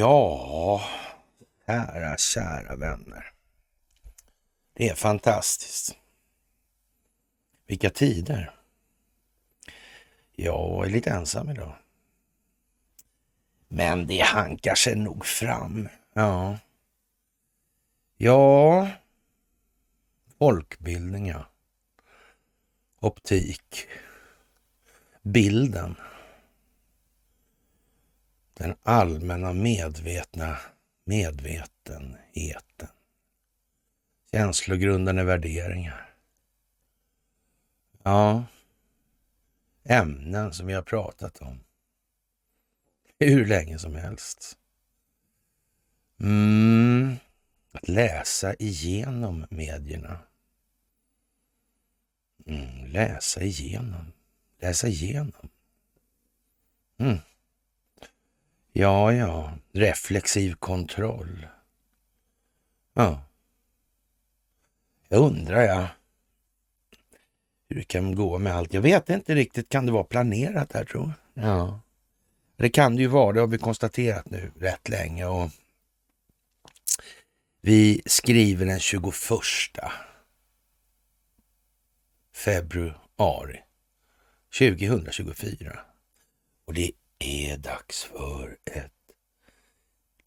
[0.00, 0.80] Ja,
[1.66, 3.32] kära, kära vänner.
[4.74, 5.96] Det är fantastiskt.
[7.66, 8.54] Vilka tider.
[10.32, 11.74] Jag är lite ensam idag.
[13.68, 15.88] Men det hankar sig nog fram.
[16.12, 16.58] Ja.
[18.16, 18.88] Ja.
[20.38, 21.46] Folkbildning, ja.
[23.00, 23.86] Optik.
[25.22, 25.96] Bilden.
[28.60, 30.58] Den allmänna medvetna
[31.04, 32.88] medvetenheten.
[34.32, 36.14] Känslogrundande värderingar.
[38.02, 38.44] Ja,
[39.84, 41.60] ämnen som vi har pratat om
[43.18, 44.58] hur länge som helst.
[46.20, 47.16] Mm.
[47.72, 50.18] Att läsa igenom medierna.
[52.46, 52.86] Mm.
[52.86, 54.12] Läsa igenom.
[54.58, 55.48] Läsa igenom.
[56.98, 57.18] Mm.
[58.80, 59.52] Ja, ja.
[59.72, 61.46] Reflexiv kontroll.
[62.94, 63.22] Ja.
[65.08, 65.86] Jag undrar jag
[67.68, 68.74] hur det kan gå med allt.
[68.74, 69.68] Jag vet inte riktigt.
[69.68, 71.46] Kan det vara planerat här tror jag?
[71.46, 71.80] Ja.
[72.56, 73.32] Det kan det ju vara.
[73.32, 75.26] Det har vi konstaterat nu rätt länge.
[75.26, 75.50] Och
[77.60, 79.14] vi skriver den 21
[82.34, 83.60] februari
[84.58, 85.80] 2024.
[86.64, 88.92] Och det är är dags för ett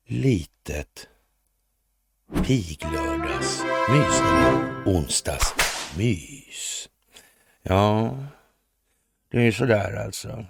[0.06, 1.08] litet
[2.46, 4.22] piglördagsmys,
[4.86, 6.90] onsdagsmys.
[7.62, 8.18] Ja,
[9.32, 10.46] det är ju sådär alltså.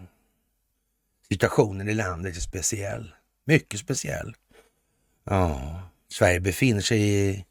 [1.29, 3.15] Situationen i landet är speciell.
[3.45, 4.35] Mycket speciell.
[5.23, 7.45] Ja, Sverige befinner sig i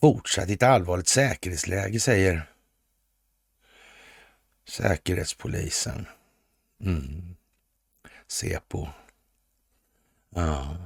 [0.00, 2.50] fortsatt i ett allvarligt säkerhetsläge, säger
[4.68, 6.06] Säkerhetspolisen.
[6.80, 7.35] Mm.
[8.28, 8.88] Säpo.
[10.30, 10.76] Ja,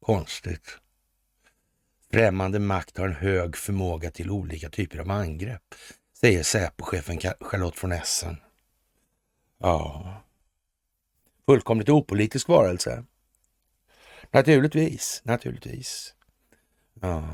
[0.00, 0.78] konstigt.
[2.12, 5.74] Främmande makt har en hög förmåga till olika typer av angrepp,
[6.20, 8.36] säger Säpochefen Charlotte von Essen.
[9.58, 10.22] Ja,
[11.46, 13.04] fullkomligt opolitisk varelse.
[14.30, 16.14] Naturligtvis, naturligtvis.
[17.00, 17.28] Ja.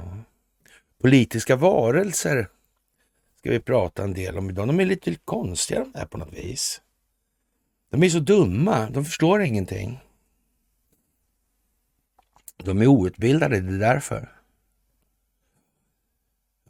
[1.03, 2.49] Politiska varelser
[3.39, 4.67] ska vi prata en del om idag.
[4.67, 6.83] De är lite konstiga de där på något vis.
[7.91, 10.00] De är så dumma, de förstår ingenting.
[12.56, 14.32] De är outbildade, det är därför.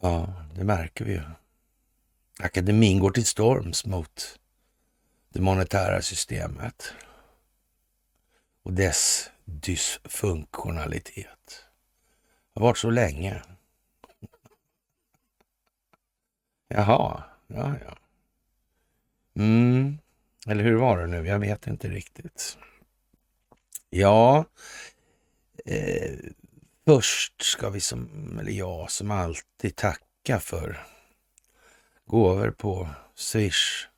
[0.00, 1.22] Ja, det märker vi ju.
[2.40, 4.38] Akademin går till storms mot
[5.28, 6.92] det monetära systemet
[8.62, 11.64] och dess dysfunktionalitet.
[12.54, 13.42] Det har varit så länge.
[16.68, 17.96] Jaha, ja, ja.
[19.34, 19.98] Mm.
[20.48, 21.26] Eller hur var det nu?
[21.26, 22.58] Jag vet inte riktigt.
[23.90, 24.44] Ja,
[25.64, 26.18] eh,
[26.86, 30.86] först ska vi som, eller jag som alltid tacka för
[32.06, 33.88] gåvor på Swish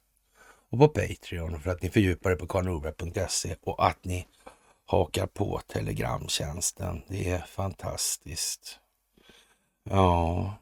[0.71, 4.27] och på Patreon för att ni fördjupar er på karlnorberg.se och att ni
[4.87, 7.03] hakar på telegramtjänsten.
[7.09, 8.79] Det är fantastiskt.
[9.83, 10.55] Ja,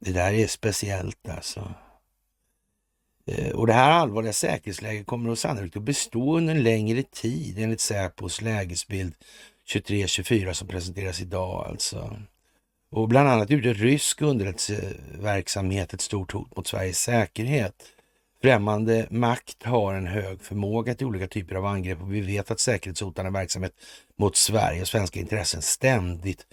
[0.00, 1.74] det där är speciellt alltså.
[3.28, 7.58] Eh, och det här allvarliga säkerhetsläget kommer att sannolikt att bestå under en längre tid
[7.58, 9.14] enligt Säpos lägesbild
[9.68, 12.16] 23-24 som presenteras idag alltså.
[12.90, 17.74] Och bland annat utgör rysk underrättelseverksamhet ett stort hot mot Sveriges säkerhet.
[18.42, 22.60] Främmande makt har en hög förmåga till olika typer av angrepp och vi vet att
[22.60, 23.72] säkerhetshotande verksamhet
[24.18, 26.46] mot Sverige och svenska intressen ständigt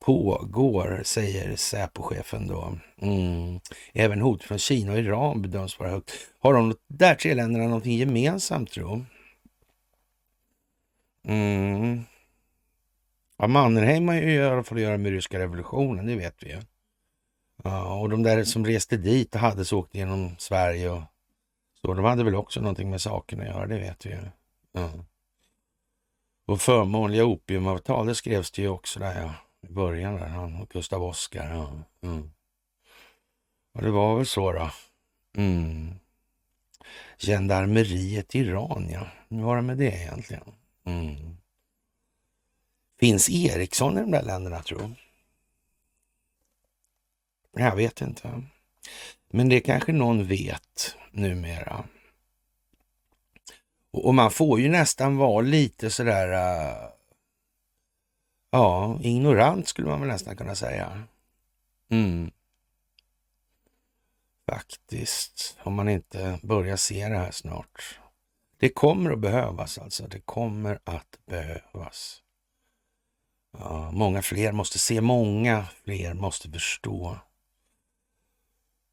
[0.00, 2.78] pågår, säger Säpochefen då.
[3.00, 3.60] Mm.
[3.92, 6.12] Även hot från Kina och Iran bedöms vara högt.
[6.38, 9.04] Har de där tre länderna någonting gemensamt tro?
[11.24, 12.04] Mm.
[13.36, 16.48] Ja, Mannerheim har ju i alla fall att göra med ryska revolutionen, det vet vi
[16.48, 16.60] ju.
[17.64, 21.02] Ja, och de där som reste dit och hade så åkt genom Sverige och
[21.80, 24.20] så, de hade väl också någonting med saken att göra, det vet vi ju.
[24.72, 24.90] Ja.
[26.46, 30.68] Och förmånliga opiumavtal, det skrevs det ju också där ja i början där, han och
[30.68, 31.50] Gustav Oskar.
[31.50, 31.72] Ja.
[32.08, 32.30] Mm.
[33.72, 34.70] Och det var väl så då.
[35.36, 35.94] Mm.
[37.18, 39.06] Gendarmeriet i Iran, ja.
[39.28, 40.52] Hur var det med det egentligen?
[40.84, 41.36] Mm.
[43.00, 44.94] Finns Ericsson i de där länderna, tror
[47.52, 48.42] Jag vet inte.
[49.28, 51.84] Men det kanske någon vet numera.
[53.90, 56.89] Och, och man får ju nästan vara lite sådär uh,
[58.50, 61.02] Ja, ignorant skulle man väl nästan kunna säga.
[61.90, 62.30] Mm.
[64.50, 68.00] Faktiskt, om man inte börjar se det här snart.
[68.58, 70.06] Det kommer att behövas alltså.
[70.06, 72.22] Det kommer att behövas.
[73.58, 77.18] Ja, många fler måste se, många fler måste förstå.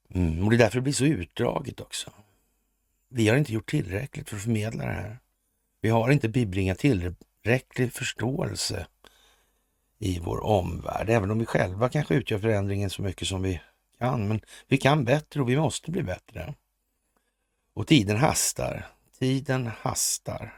[0.09, 2.11] Mm, och det är därför det blir så utdraget också.
[3.09, 5.19] Vi har inte gjort tillräckligt för att förmedla det här.
[5.81, 8.87] Vi har inte bibringat tillräcklig förståelse
[9.99, 13.61] i vår omvärld, även om vi själva kanske utgör förändringen så mycket som vi
[13.99, 14.27] kan.
[14.27, 16.53] Men vi kan bättre och vi måste bli bättre.
[17.73, 18.85] Och tiden hastar.
[19.19, 20.53] Tiden hastar.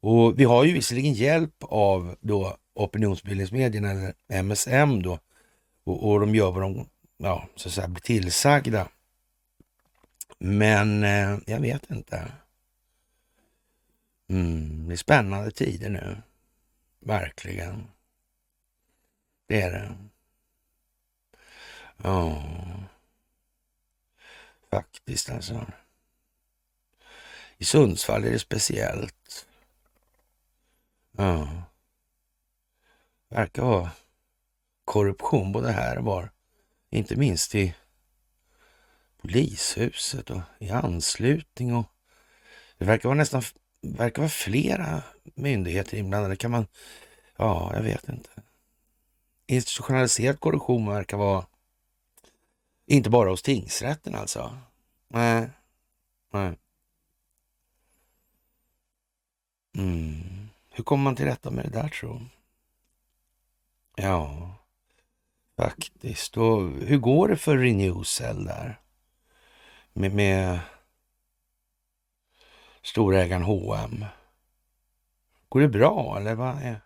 [0.00, 5.18] Och vi har ju visserligen hjälp av då opinionsbildningsmedierna, eller MSM då,
[5.84, 8.88] och, och de gör vad de ja, så att säga, blir tillsagda.
[10.38, 12.32] Men eh, jag vet inte.
[14.28, 16.16] Mm, det är spännande tider nu.
[17.00, 17.88] Verkligen.
[19.46, 19.96] Det är det.
[21.96, 22.42] Ja,
[24.70, 25.66] faktiskt alltså.
[27.58, 29.46] I Sundsvall är det speciellt.
[31.16, 31.62] Ja.
[33.28, 33.90] Verkar vara
[34.84, 36.30] korruption både här och var.
[36.90, 37.74] Inte minst i
[39.16, 41.86] polishuset och i anslutning och
[42.78, 43.42] det verkar vara nästan
[43.80, 45.02] verkar vara flera
[45.34, 46.36] myndigheter inblandade.
[46.36, 46.66] Kan man...
[47.36, 48.30] Ja, jag vet inte.
[49.46, 51.46] Institutionaliserad korruption verkar vara
[52.86, 54.58] inte bara hos tingsrätten alltså.
[55.08, 55.50] Nej.
[56.32, 56.58] Nej.
[59.76, 60.48] Mm.
[60.70, 62.28] Hur kommer man till rätta med det där tror
[63.96, 64.50] Ja,
[65.56, 66.36] faktiskt.
[66.36, 68.80] Och hur går det för Renewcell där?
[69.92, 70.60] Med, med
[72.82, 74.04] storägaren H&M.
[75.48, 76.80] Går det bra eller vad är...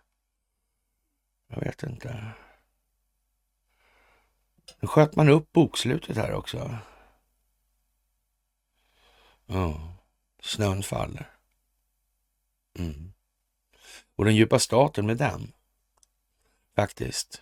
[1.47, 2.33] Jag vet inte.
[4.81, 6.77] Nu sköt man upp bokslutet här också.
[9.45, 9.93] Ja,
[10.41, 11.29] snön faller.
[12.79, 13.13] Mm.
[14.15, 15.53] Och den djupa staten med den.
[16.75, 17.41] Faktiskt.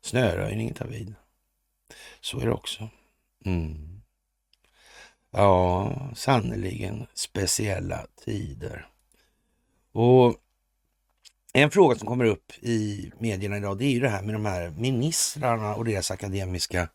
[0.00, 1.14] Snöröjningen tar vid.
[2.20, 2.88] Så är det också.
[3.44, 4.02] Mm.
[5.30, 8.88] Ja, sannerligen speciella tider.
[9.92, 10.36] Och
[11.62, 14.46] en fråga som kommer upp i medierna idag, det är ju det här med de
[14.46, 16.88] här ministrarna och deras akademiska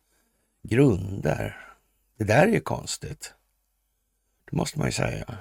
[0.64, 1.68] grunder.
[2.18, 3.34] Det där är ju konstigt.
[4.52, 5.38] Det måste man ju säga.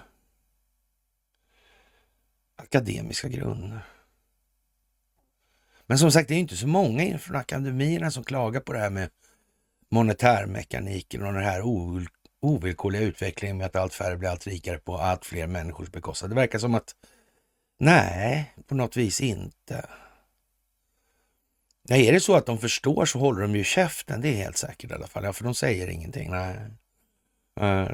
[2.57, 3.81] Akademiska grunder.
[5.87, 8.91] Men som sagt, det är inte så många från akademierna som klagar på det här
[8.91, 9.11] med
[9.89, 11.63] monetärmekaniken och den här
[12.41, 16.31] ovillkorliga utvecklingen med att allt färre blir allt rikare på allt fler människors bekostnad.
[16.31, 16.95] Det verkar som att
[17.81, 19.87] nej, på något vis inte.
[21.89, 24.57] Nej, är det så att de förstår så håller de ju käften, det är helt
[24.57, 25.25] säkert i alla fall.
[25.25, 26.31] Ja, för de säger ingenting.
[26.31, 26.57] Nej,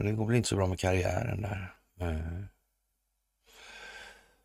[0.02, 1.72] det går väl inte så bra med karriären där.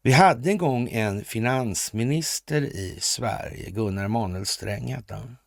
[0.01, 5.37] Vi hade en gång en finansminister i Sverige, Gunnar Emanuel Sträng hette han.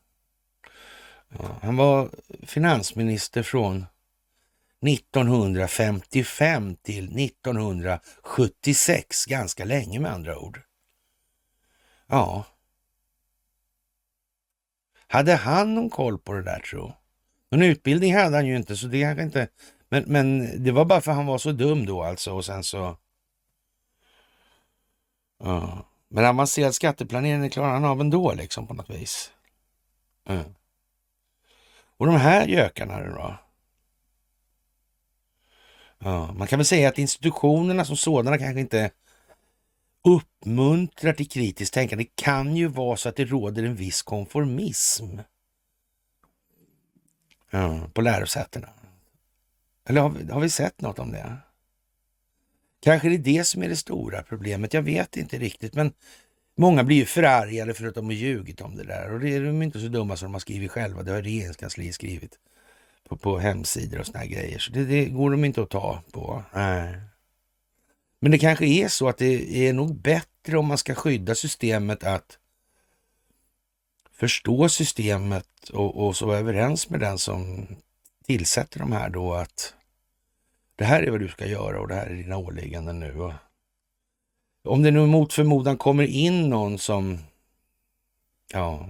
[1.63, 2.11] han var
[2.43, 3.87] finansminister från
[4.87, 10.61] 1955 till 1976, ganska länge med andra ord.
[12.07, 12.45] Ja.
[15.07, 16.93] Hade han någon koll på det där tro?
[17.51, 19.49] Någon utbildning hade han ju inte, så det kanske inte...
[19.89, 22.65] Men, men det var bara för att han var så dum då alltså och sen
[22.65, 22.97] så...
[25.39, 25.87] Ja.
[26.09, 29.33] Men avancerad skatteplanering klarar han av ändå liksom på något vis.
[30.25, 30.45] Ja.
[31.97, 33.39] Och de här gökarna då?
[36.05, 38.91] Ja, man kan väl säga att institutionerna som sådana kanske inte
[40.05, 42.05] uppmuntrar till kritiskt tänkande.
[42.05, 45.19] Det kan ju vara så att det råder en viss konformism
[47.51, 48.69] ja, på lärosätena.
[49.89, 51.37] Eller har vi, har vi sett något om det?
[52.83, 54.75] Kanske det är det som är det stora problemet.
[54.75, 55.93] Jag vet inte riktigt, men
[56.57, 59.13] många blir ju förargade för att de har ljugit om det där.
[59.13, 61.03] Och det är de inte så dumma som de har skrivit själva.
[61.03, 62.39] Det har regeringskansliet skrivit
[63.09, 64.59] på, på hemsidor och såna här grejer.
[64.59, 66.43] Så det, det, går de inte att ta på.
[66.55, 67.01] Nej.
[68.21, 72.05] Men det kanske är så att det är nog bättre om man ska skydda systemet
[72.05, 72.39] att
[74.13, 77.67] förstå systemet och, och så vara överens med den som
[78.27, 79.75] tillsätter de här då att
[80.77, 83.21] det här är vad du ska göra och det här är dina åligganden nu.
[83.21, 83.33] Och
[84.65, 87.19] om det nu mot förmodan kommer in någon som,
[88.53, 88.89] ja,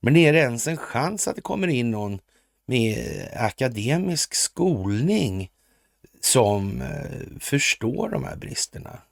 [0.00, 2.18] men är det ens en chans att det kommer in någon
[2.66, 5.50] med akademisk skolning
[6.20, 9.02] som eh, förstår de här bristerna.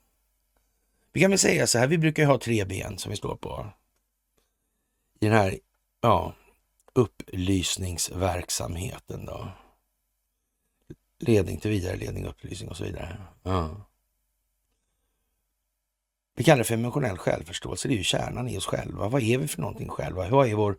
[1.12, 3.66] Vi kan väl säga så här, vi brukar ha tre ben som vi står på
[5.20, 5.58] i den här
[6.00, 6.34] ja,
[6.92, 9.26] upplysningsverksamheten.
[9.26, 9.48] Då.
[11.18, 13.16] ledning till vidareledning, upplysning och så vidare.
[13.42, 13.86] Ja.
[16.36, 17.88] Vi kallar det för emotionell självförståelse.
[17.88, 19.08] Det är ju kärnan i oss själva.
[19.08, 20.28] Vad är vi för någonting själva?
[20.28, 20.76] Vad är vår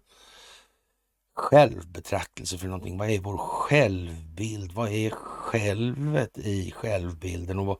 [1.36, 2.98] självbetraktelse för någonting?
[2.98, 4.72] Vad är vår självbild?
[4.72, 7.78] Vad är självet i självbilden och vad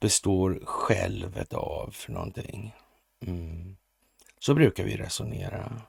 [0.00, 2.74] består självet av för någonting?
[3.26, 3.76] Mm.
[4.40, 5.82] Så brukar vi resonera.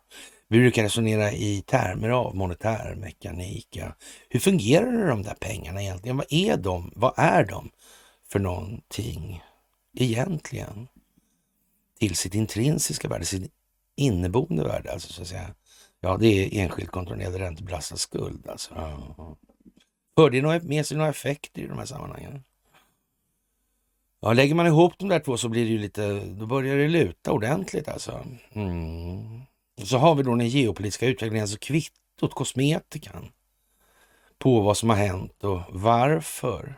[0.47, 3.79] Vi brukar resonera i termer av monetär mekanik.
[4.29, 6.17] Hur fungerar de där pengarna egentligen?
[6.17, 6.93] Vad är de?
[6.95, 7.71] Vad är de
[8.29, 9.43] för någonting
[9.97, 10.87] egentligen?
[11.99, 13.51] Till sitt intrinsiska värde, sitt
[13.95, 15.55] inneboende värde, alltså så att säga.
[16.05, 18.73] Ja, det är enskilt kontrollerad räntebelastad skuld alltså.
[18.75, 19.37] Ja.
[20.15, 22.43] För det med sig några effekter i de här sammanhangen?
[24.19, 26.87] Ja, lägger man ihop de där två så blir det ju lite, då börjar det
[26.87, 28.25] luta ordentligt alltså.
[28.53, 29.41] Mm.
[29.77, 33.31] Så har vi då den geopolitiska utvecklingen, alltså kvittot, kosmetikan
[34.37, 36.75] på vad som har hänt och varför.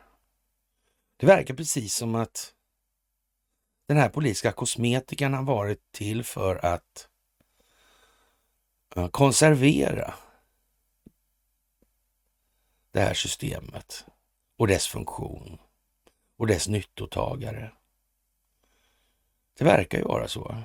[1.18, 2.54] Det verkar precis som att
[3.88, 7.10] den här politiska kosmetikan har varit till för att
[9.12, 10.14] konservera
[12.92, 14.06] det här systemet
[14.58, 15.58] och dess funktion
[16.38, 17.72] och dess nyttotagare.
[19.58, 20.56] Det verkar ju vara så.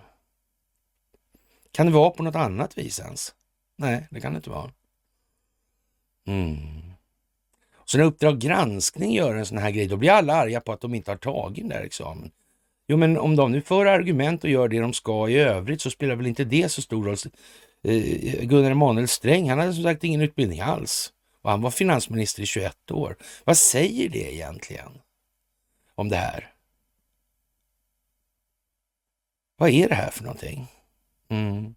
[1.73, 3.35] Kan det vara på något annat vis ens?
[3.77, 4.73] Nej, det kan det inte vara.
[6.27, 6.81] Mm.
[7.85, 10.81] Så när Uppdrag granskning gör en sån här grej, då blir alla arga på att
[10.81, 12.31] de inte har tagit den där examen.
[12.87, 15.91] Jo, men om de nu för argument och gör det de ska i övrigt så
[15.91, 17.17] spelar väl inte det så stor roll.
[17.83, 21.13] Eh, Gunnar Emanuel Sträng, han hade som sagt ingen utbildning alls.
[21.43, 23.17] Och han var finansminister i 21 år.
[23.45, 24.99] Vad säger det egentligen
[25.95, 26.53] om det här?
[29.57, 30.67] Vad är det här för någonting?
[31.29, 31.75] Mm.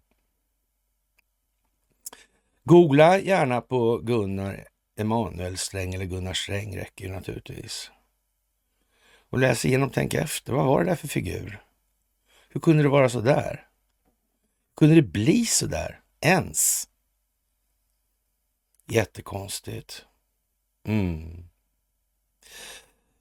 [2.64, 7.90] Googla gärna på Gunnar Emanuel Sträng eller Gunnar Sträng räcker ju naturligtvis.
[9.30, 10.52] Och läs igenom, tänk efter.
[10.52, 11.62] Vad var det där för figur?
[12.48, 13.66] Hur kunde det vara så där?
[14.76, 16.88] Kunde det bli så där ens?
[18.86, 20.04] Jättekonstigt.
[20.86, 21.44] Mm.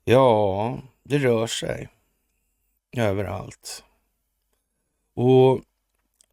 [0.03, 1.89] Ja, det rör sig
[2.97, 3.83] överallt.
[5.13, 5.61] Och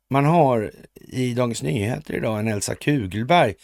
[0.09, 3.55] man har i Dagens Nyheter idag en Elsa Kugelberg,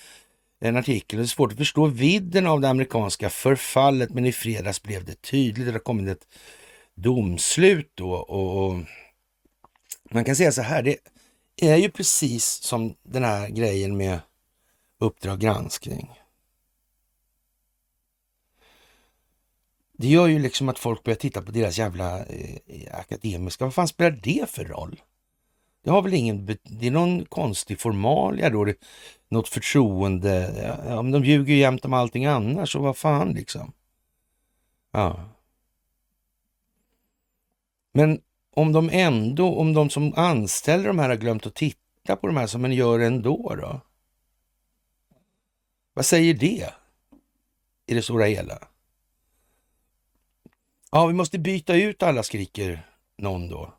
[0.61, 1.19] en artikel.
[1.19, 5.23] Det är svårt att förstå vidden av det amerikanska förfallet, men i fredags blev det
[5.23, 5.67] tydligt.
[5.67, 6.29] Det har kommit ett
[6.95, 8.81] domslut då och, och
[10.11, 10.97] man kan säga så här, det
[11.57, 14.21] är ju precis som den här grejen med
[14.99, 16.11] Uppdrag granskning.
[19.93, 22.59] Det gör ju liksom att folk börjar titta på deras jävla eh,
[22.93, 25.01] akademiska, vad fan spelar det för roll?
[25.85, 28.75] Det har väl ingen, det är någon konstig formalia då, det,
[29.29, 30.55] något förtroende.
[30.87, 33.73] Ja, de ljuger ju jämt om allting annars, så vad fan liksom.
[34.93, 35.21] Ja.
[37.93, 38.21] Men
[38.57, 42.37] om de ändå, om de som anställer de här har glömt att titta på de
[42.37, 43.81] här som man gör ändå då?
[45.95, 46.71] Vad säger det
[47.87, 48.59] i det stora hela?
[50.91, 52.87] Ja, vi måste byta ut alla, skriker
[53.19, 53.75] någon då.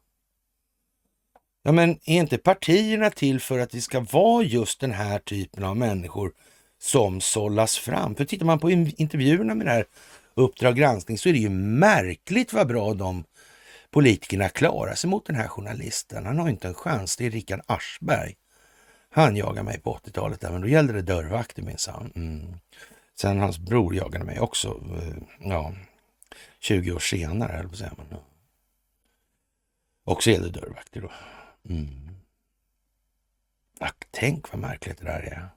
[1.64, 5.64] Ja, men är inte partierna till för att det ska vara just den här typen
[5.64, 6.32] av människor
[6.80, 8.16] som sållas fram?
[8.16, 9.86] För tittar man på intervjuerna med det här
[10.34, 13.24] Uppdrag granskning så är det ju märkligt vad bra de
[13.98, 16.26] politikerna klarar sig mot den här journalisten.
[16.26, 17.18] Han har inte en chans.
[17.18, 18.36] Det är Richard Aschberg.
[19.10, 22.12] Han jagade mig på 80-talet, men då gällde det dörrvakter minsann.
[22.16, 22.60] Mm.
[23.16, 25.74] Sen hans bror jagade mig också, eh, ja,
[26.60, 27.96] 20 år senare, höll på att säga.
[30.04, 31.12] Också gällde dörrvakter då.
[31.70, 32.16] Mm.
[34.12, 35.50] tänk vad märkligt det där är.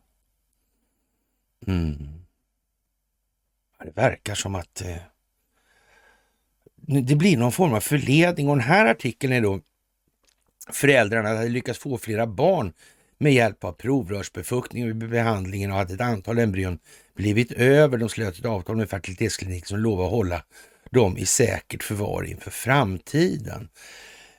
[1.67, 2.25] Mm.
[3.85, 4.97] Det verkar som att eh,
[6.91, 9.61] det blir någon form av förledning och den här artikeln är då
[10.73, 12.73] föräldrarna hade lyckats få flera barn
[13.19, 16.79] med hjälp av provrörsbefruktning vid behandlingen och hade ett antal embryon
[17.17, 17.99] blivit över.
[17.99, 20.43] De slöt ett avtal med fertilitetskliniken som lovade att hålla
[20.91, 23.69] dem i säkert förvar inför framtiden.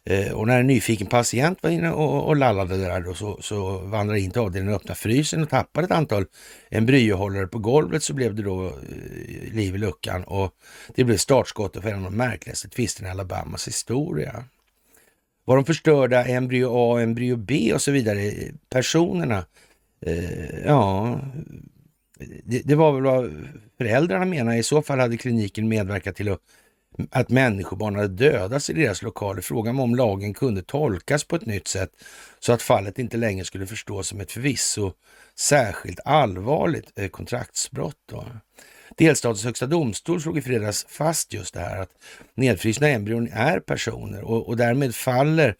[0.09, 3.77] Eh, och när en nyfiken patient var inne och, och lallade där då, så, så
[3.77, 6.25] vandrade in till avdelningen och öppnade frysen och tappade ett antal
[6.69, 10.55] embryohållare på golvet så blev det då eh, liv i luckan och
[10.95, 14.43] det blev startskottet för en av de märkligaste tvisterna i Alabamas historia.
[15.45, 18.31] Var de förstörda embryo A, embryo B och så vidare,
[18.69, 19.45] personerna,
[20.05, 21.19] eh, ja,
[22.43, 24.57] det, det, var väl vad föräldrarna menade.
[24.57, 26.39] I så fall hade kliniken medverkat till att
[27.11, 29.41] att människobarn hade dödats i deras lokaler.
[29.41, 31.91] Frågan var om lagen kunde tolkas på ett nytt sätt
[32.39, 34.93] så att fallet inte längre skulle förstås som ett förvisso
[35.39, 37.97] särskilt allvarligt eh, kontraktsbrott.
[38.09, 38.25] Då.
[38.97, 41.91] Delstatens högsta domstol slog i fredags fast just det här att
[42.35, 45.55] nedfrysna embryon är personer och, och därmed faller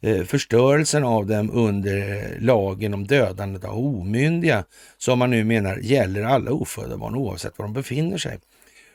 [0.00, 4.64] eh, förstörelsen av dem under eh, lagen om dödandet av omyndiga
[4.98, 8.38] som man nu menar gäller alla ofödda barn oavsett var de befinner sig.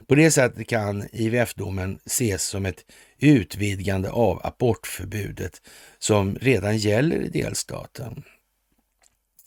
[0.07, 2.85] På det sättet kan IVF-domen ses som ett
[3.19, 5.61] utvidgande av abortförbudet
[5.99, 8.23] som redan gäller i delstaten.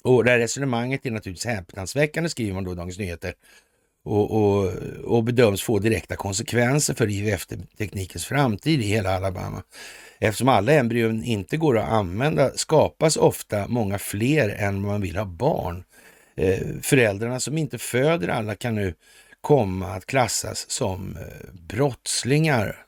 [0.02, 3.34] Och det här resonemanget är naturligtvis häpnadsväckande, skriver man då i Dagens Nyheter,
[4.04, 4.72] och, och,
[5.04, 9.62] och bedöms få direkta konsekvenser för IVF-teknikens framtid i hela Alabama.
[10.18, 15.24] Eftersom alla embryon inte går att använda skapas ofta många fler än man vill ha
[15.24, 15.84] barn.
[16.36, 18.94] Eh, föräldrarna som inte föder alla kan nu
[19.46, 22.86] komma att klassas som eh, brottslingar.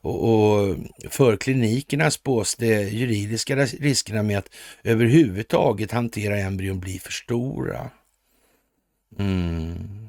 [0.00, 0.76] Och,
[1.10, 4.50] för klinikerna spås de juridiska riskerna med att
[4.82, 7.90] överhuvudtaget hantera embryon bli för stora.
[9.18, 10.08] Mm.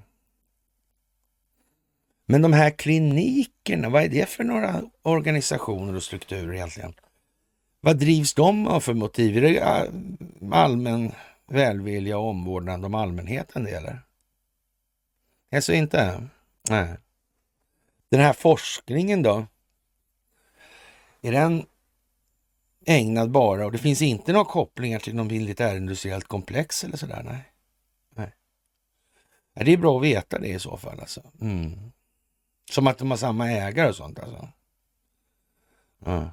[2.25, 6.93] Men de här klinikerna, vad är det för några organisationer och strukturer egentligen?
[7.81, 9.37] Vad drivs de av för motiv?
[9.37, 9.85] Är det
[10.55, 11.11] allmän
[11.51, 14.01] välvilja och omvårdnad om allmänheten det eller?
[15.51, 16.27] Alltså inte?
[16.69, 16.95] Nej.
[18.09, 19.45] Den här forskningen då?
[21.21, 21.65] Är den
[22.85, 27.23] ägnad bara, och det finns inte några kopplingar till något militärindustriellt komplex eller sådär?
[27.25, 27.51] Nej.
[28.09, 28.33] Nej.
[29.53, 31.21] Ja, det är bra att veta det i så fall alltså.
[31.41, 31.91] Mm.
[32.71, 34.49] Som att de har samma ägare och sånt alltså.
[36.05, 36.29] Ja.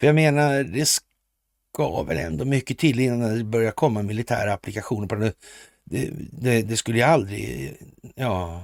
[0.00, 5.06] För jag menar, det ska väl ändå mycket till innan det börjar komma militära applikationer
[5.06, 5.32] på den
[5.92, 7.76] det, det, det skulle ju aldrig,
[8.14, 8.62] ja,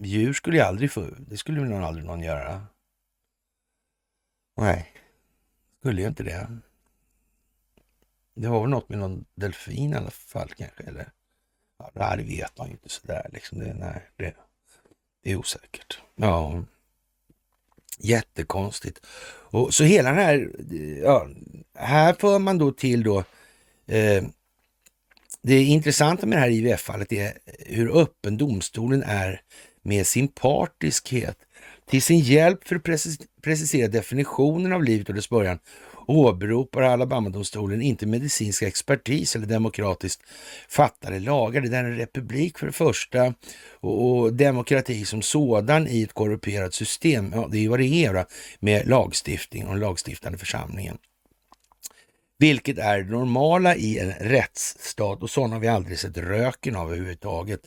[0.00, 2.66] djur skulle ju aldrig få, det skulle nog aldrig någon göra.
[4.56, 4.92] Nej,
[5.78, 6.58] skulle ju inte det.
[8.34, 11.12] Det var väl något med någon delfin i alla fall kanske, eller?
[11.94, 13.58] Ja, det vet man ju inte sådär liksom.
[13.58, 14.34] Det, nej, det,
[15.22, 16.00] det är osäkert.
[16.14, 16.64] Ja,
[17.98, 19.06] jättekonstigt.
[19.28, 20.50] Och så hela den här,
[21.02, 21.28] ja,
[21.74, 23.24] här för man då till då,
[23.86, 24.24] eh,
[25.46, 27.32] det intressanta med det här IVF-fallet är
[27.66, 29.40] hur öppen domstolen är
[29.82, 31.36] med sin partiskhet.
[31.90, 32.82] Till sin hjälp för att
[33.42, 35.58] precisera definitionen av livet och dess början
[36.06, 40.22] åberopar Alabama-domstolen inte medicinsk expertis eller demokratiskt
[40.68, 41.60] fattade lagar.
[41.60, 43.34] Det är en republik för det första
[43.80, 47.32] och, och, demokrati som sådan i ett korrumperat system.
[47.34, 48.26] Ja, det är ju vad det är
[48.58, 50.98] med lagstiftning och den lagstiftande församlingen.
[52.38, 56.88] Vilket är det normala i en rättsstat och sådana har vi aldrig sett röken av
[56.88, 57.60] överhuvudtaget.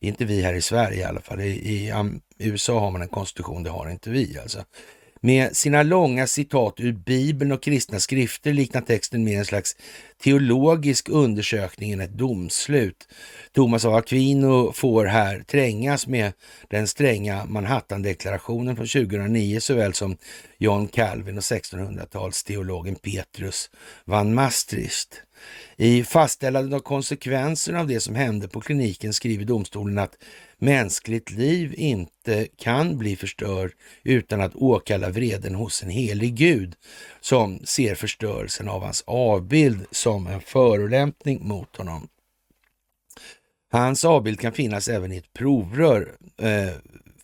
[0.00, 1.40] Inte vi här i Sverige i alla fall.
[1.40, 1.92] I, i
[2.38, 4.64] i USA har man en konstitution, det har inte vi alltså.
[5.20, 9.76] Med sina långa citat ur Bibeln och kristna skrifter liknar texten mer en slags
[10.22, 13.08] teologisk undersökning än ett domslut.
[13.52, 16.32] Thomas av Aquino får här trängas med
[16.68, 20.16] den stränga Manhattan-deklarationen från 2009 såväl som
[20.58, 23.70] John Calvin och 1600-talsteologen Petrus
[24.04, 25.22] van Maastricht.
[25.78, 30.16] I fastställandet av konsekvenserna av det som hände på kliniken skriver domstolen att
[30.58, 36.74] mänskligt liv inte kan bli förstört utan att åkalla vreden hos en helig gud
[37.20, 42.08] som ser förstörelsen av hans avbild som en förolämpning mot honom.
[43.72, 46.16] Hans avbild kan finnas även i ett provrör.
[46.42, 46.74] Eh,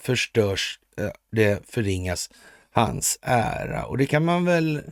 [0.01, 2.31] förstörs eh, det förringas
[2.71, 3.85] hans ära.
[3.85, 4.83] Och det kan man väl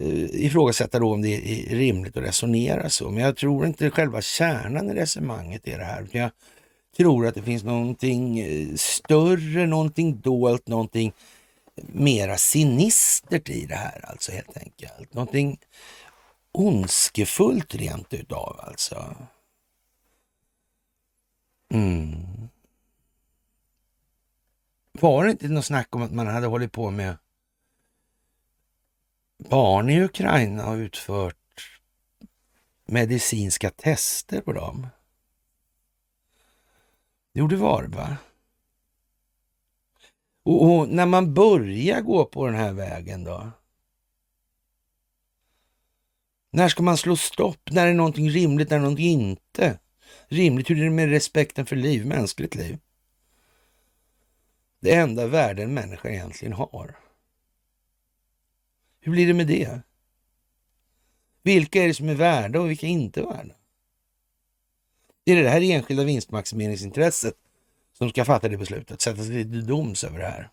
[0.00, 3.10] Eh, ifrågasätta då om det är rimligt att resonera så.
[3.10, 6.06] Men jag tror inte själva kärnan i resonemanget är det här.
[6.12, 6.30] Jag
[6.96, 11.12] tror att det finns någonting eh, större, någonting dolt, någonting
[11.82, 15.14] mera sinistert i det här alltså helt enkelt.
[15.14, 15.58] Någonting
[16.52, 19.16] ondskefullt rent utav alltså.
[21.74, 22.48] Mm.
[24.92, 27.16] Var det inte något snack om att man hade hållit på med
[29.38, 31.36] barn i Ukraina har utfört
[32.86, 34.86] medicinska tester på dem?
[37.32, 38.16] Jo, det var det va?
[40.42, 43.50] Och, och, när man börjar gå på den här vägen då?
[46.50, 47.70] När ska man slå stopp?
[47.70, 49.78] När är någonting rimligt, när är någonting inte
[50.28, 50.70] rimligt?
[50.70, 52.78] Hur är det med respekten för liv, mänskligt liv?
[54.80, 57.05] Det enda värde en människa egentligen har.
[59.06, 59.80] Hur blir det med det?
[61.42, 63.54] Vilka är det som är värda och vilka är inte värda?
[65.24, 67.34] Är det det här enskilda vinstmaximeringsintresset
[67.92, 70.50] som ska fatta det beslutet, sätta sig till doms över det här?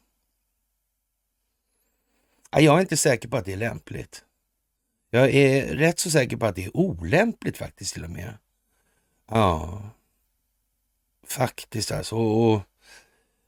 [2.52, 4.26] Jag är inte säker på att det är lämpligt.
[5.10, 8.38] Jag är rätt så säker på att det är olämpligt faktiskt till och med.
[9.30, 9.82] Ja,
[11.28, 12.16] faktiskt alltså.
[12.16, 12.62] Och,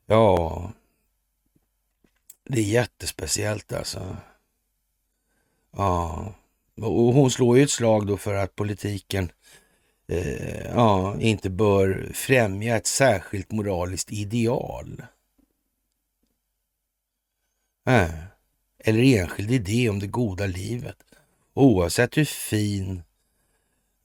[0.06, 0.72] ja,
[2.44, 4.18] det är jättespeciellt alltså.
[5.78, 6.34] Ja,
[6.82, 9.32] och hon slår ju ett slag då för att politiken
[10.08, 15.04] eh, ja, inte bör främja ett särskilt moraliskt ideal.
[17.88, 18.10] Äh,
[18.80, 20.98] eller enskild idé om det goda livet.
[21.54, 23.04] Oavsett hur fin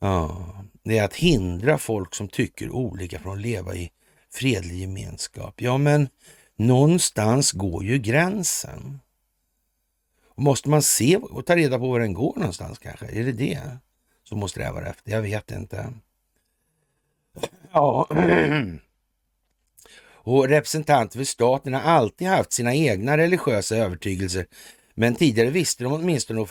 [0.00, 3.90] ja, det är att hindra folk som tycker olika från att leva i
[4.32, 5.54] fredlig gemenskap.
[5.60, 6.08] Ja, men
[6.56, 9.00] någonstans går ju gränsen.
[10.40, 13.06] Måste man se och ta reda på var den går någonstans kanske?
[13.06, 13.60] Är det det
[14.24, 15.12] som man strävar efter?
[15.12, 15.92] Jag vet inte.
[17.72, 18.08] Ja.
[20.22, 24.46] Och representanter för staten har alltid haft sina egna religiösa övertygelser
[24.94, 26.46] men tidigare visste de åtminstone,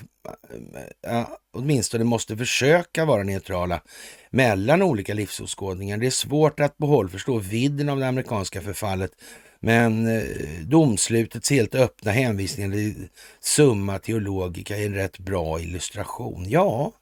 [1.07, 3.81] äh, åtminstone måste försöka vara neutrala
[4.29, 5.97] mellan olika livsåskådningar.
[5.97, 9.11] Det är svårt att på håll förstå vidden av det amerikanska förfallet
[9.59, 16.49] men eh, domslutets helt öppna hänvisning till Summa Teologica är en rätt bra illustration.
[16.49, 16.93] Ja,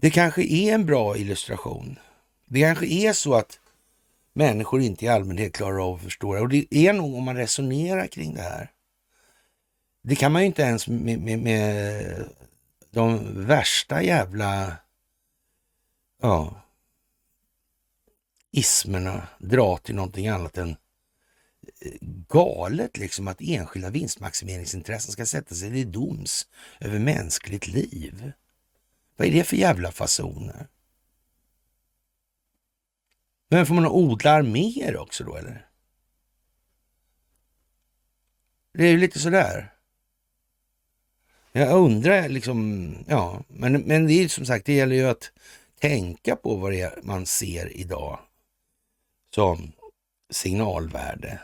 [0.00, 1.98] det kanske är en bra illustration.
[2.46, 3.60] Det kanske är så att
[4.32, 6.40] människor inte i allmänhet klarar av att förstå det.
[6.40, 8.70] Och det är nog om man resonerar kring det här.
[10.02, 12.04] Det kan man ju inte ens med, med, med
[12.90, 14.76] de värsta jävla
[16.22, 16.63] ja,
[18.56, 20.70] ismerna dra till någonting annat än
[21.80, 21.92] eh,
[22.28, 26.46] galet liksom att enskilda vinstmaximeringsintressen ska sätta sig till doms
[26.80, 28.32] över mänskligt liv.
[29.16, 30.68] Vad är det för jävla fasoner?
[33.48, 35.66] Men får man odla arméer också då eller?
[38.72, 39.74] Det är ju lite sådär.
[41.52, 45.32] Jag undrar liksom, ja, men, men det är som sagt, det gäller ju att
[45.80, 48.18] tänka på vad det är man ser idag
[49.34, 49.72] som
[50.30, 51.40] signalvärde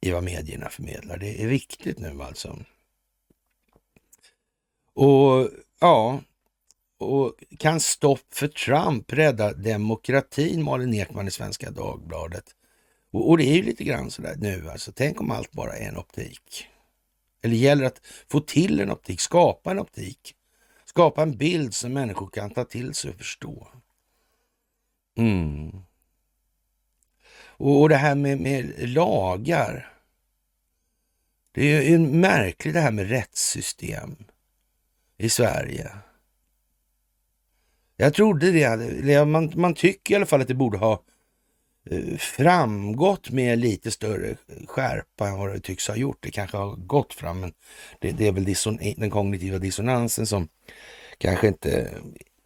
[0.00, 1.18] i vad medierna förmedlar.
[1.18, 2.58] Det är viktigt nu alltså.
[4.94, 6.20] Och ja,
[6.98, 12.44] och kan stopp för Trump rädda demokratin, Malin Ekman i Svenska Dagbladet.
[13.10, 14.92] Och, och det är ju lite grann sådär nu alltså.
[14.92, 16.66] Tänk om allt bara är en optik.
[17.42, 20.34] Eller gäller att få till en optik, skapa en optik.
[20.84, 23.68] Skapa en bild som människor kan ta till sig och förstå.
[25.16, 25.87] Mm.
[27.58, 29.92] Och, och det här med, med lagar.
[31.52, 34.16] Det är ju märkligt det här med rättssystem
[35.16, 35.90] i Sverige.
[37.96, 41.02] Jag trodde det, man, man tycker i alla fall att det borde ha
[41.90, 46.18] eh, framgått med lite större skärpa än vad det tycks ha gjort.
[46.20, 47.52] Det kanske har gått fram, men
[47.98, 48.54] det, det är väl
[48.96, 50.48] den kognitiva dissonansen som
[51.18, 51.90] kanske inte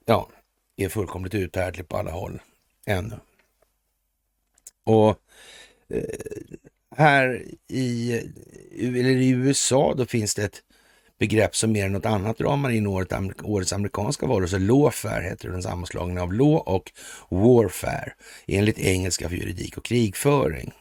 [0.05, 0.29] ja,
[0.77, 2.41] är fullkomligt uthärdlig på alla håll
[2.87, 3.17] ännu.
[4.85, 5.19] Och
[5.89, 6.03] eh,
[6.97, 8.13] här i,
[8.79, 10.63] eller i USA då finns det ett
[11.19, 14.59] begrepp som mer än något annat ramar in året, årets amerikanska varelser.
[14.59, 16.93] Lawfare heter den sammanslagning av law och
[17.29, 18.13] warfare
[18.47, 20.73] enligt engelska för juridik och krigföring.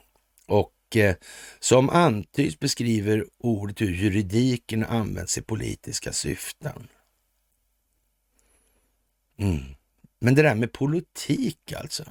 [0.47, 1.15] Och eh,
[1.59, 6.87] som antyds beskriver ordet hur juridiken används i politiska syften.
[9.37, 9.63] Mm.
[10.19, 12.03] Men det där med politik alltså.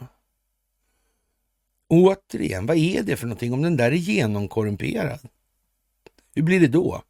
[1.93, 5.29] Återigen, vad är det för någonting om den där är genomkorrumperad?
[6.35, 7.03] Hur blir det då?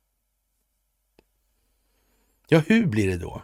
[2.49, 3.43] Ja, hur blir det då?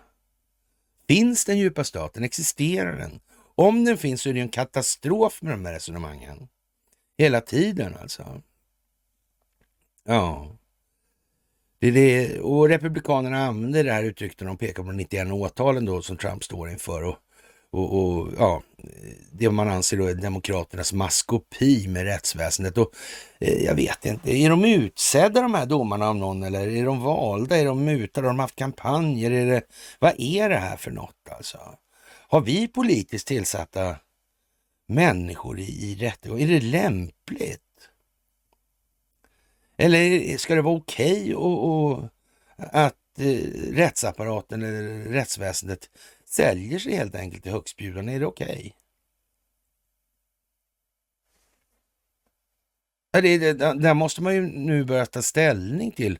[1.08, 2.24] Finns den djupa staten?
[2.24, 3.20] Existerar den?
[3.54, 6.48] Om den finns så är det en katastrof med de här resonemangen.
[7.18, 8.42] Hela tiden alltså.
[10.04, 10.50] Ja.
[11.78, 12.40] Det är det.
[12.40, 16.16] Och Republikanerna använder det här uttrycket när de pekar på de 91 åtalen då som
[16.16, 17.02] Trump står inför.
[17.02, 17.16] Och
[17.76, 18.62] och, och, ja,
[19.32, 22.78] det man anser då är demokraternas maskopi med rättsväsendet.
[22.78, 22.92] Och,
[23.38, 27.02] eh, jag vet inte, är de utsedda de här domarna av någon eller är de
[27.02, 27.56] valda?
[27.56, 28.26] Är de mutade?
[28.26, 29.30] Har de haft kampanjer?
[29.30, 29.62] Är det,
[29.98, 31.58] vad är det här för något alltså?
[32.28, 33.96] Har vi politiskt tillsatta
[34.88, 36.42] människor i, i rättegång?
[36.42, 37.60] Är det lämpligt?
[39.76, 42.08] Eller ska det vara okej okay
[42.56, 43.38] att eh,
[43.72, 45.90] rättsapparaten eller rättsväsendet
[46.28, 48.12] säljer sig helt enkelt till högstbjudande.
[48.12, 48.74] Är det okej?
[53.16, 53.38] Okay?
[53.38, 56.18] Det, det, där måste man ju nu börja ta ställning till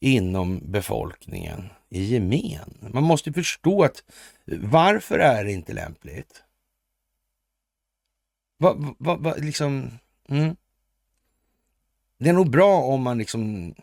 [0.00, 2.74] inom befolkningen i gemen.
[2.80, 4.04] Man måste förstå att
[4.44, 6.42] varför är det inte lämpligt?
[8.58, 9.98] Va, va, va, liksom,
[10.28, 10.56] mm.
[12.18, 13.74] Det är nog bra om man liksom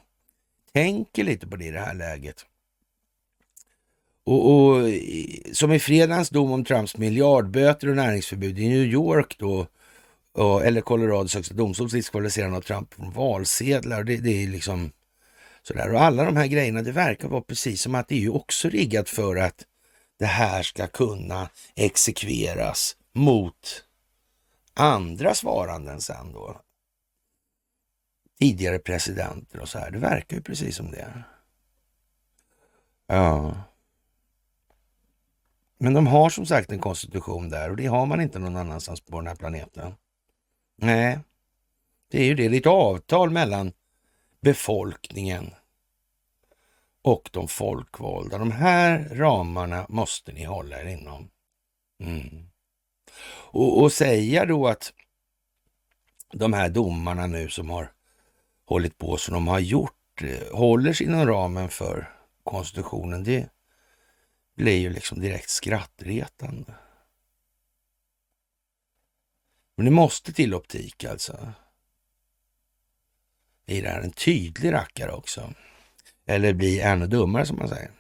[0.74, 2.46] tänker lite på det i det här läget.
[4.28, 4.84] Och, och,
[5.52, 9.68] som i fredagens dom om Trumps miljardböter och näringsförbud i New York då,
[10.60, 14.04] eller Colorados högsta domstols diskvalificerande av Trump från valsedlar.
[14.04, 14.92] Det, det är liksom
[15.64, 15.94] sådär.
[15.94, 18.70] Och alla de här grejerna, det verkar vara precis som att det är ju också
[18.70, 19.66] riggat för att
[20.20, 23.84] det här ska kunna exekveras mot
[24.74, 26.62] andra svaranden sen då.
[28.40, 29.92] Tidigare presidenter och så här.
[29.92, 31.24] Det verkar ju precis som det.
[33.08, 33.56] Ja.
[35.78, 39.02] Men de har som sagt en konstitution där och det har man inte någon annanstans
[39.02, 39.94] på den här planeten.
[40.78, 41.20] Nej,
[42.12, 42.48] det är ju det.
[42.48, 43.72] Det är ett avtal mellan
[44.42, 45.54] befolkningen
[47.02, 48.38] och de folkvalda.
[48.38, 51.30] De här ramarna måste ni hålla er inom.
[52.00, 52.50] Mm.
[53.52, 54.94] Och, och säga då att
[56.34, 57.92] de här domarna nu som har
[58.66, 62.10] hållit på som de har gjort eh, håller sig inom ramen för
[62.44, 63.50] konstitutionen, det
[64.58, 66.74] blir ju liksom direkt skrattretande.
[69.76, 71.54] Men det måste till optik alltså.
[73.66, 75.54] I det här en tydlig rackare också.
[76.26, 77.92] Eller bli ännu dummare som man säger.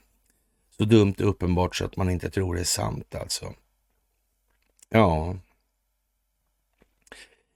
[0.69, 3.53] Så dumt och uppenbart så att man inte tror det är sant alltså.
[4.89, 5.37] Ja.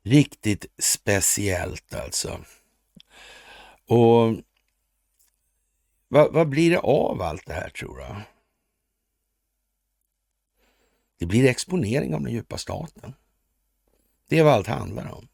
[0.03, 2.39] Riktigt speciellt alltså.
[3.87, 4.35] Och
[6.07, 8.15] vad, vad blir det av allt det här tror du?
[11.21, 13.13] Det blir exponering av den djupa staten.
[14.29, 15.27] Det är vad allt handlar om.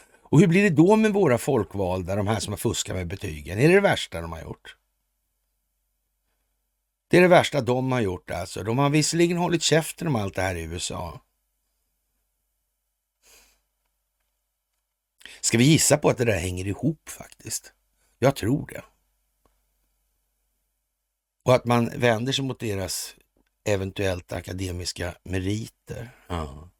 [0.00, 3.58] Och hur blir det då med våra folkvalda, de här som har fuskat med betygen?
[3.58, 4.76] Är det det värsta de har gjort?
[7.08, 8.62] Det är det värsta de har gjort alltså.
[8.62, 11.20] De har visserligen hållit käften om allt det här i USA.
[15.40, 17.72] Ska vi gissa på att det där hänger ihop faktiskt?
[18.18, 18.84] Jag tror det.
[21.42, 23.14] Och att man vänder sig mot deras
[23.68, 26.10] eventuellt akademiska meriter.
[26.26, 26.70] Ja.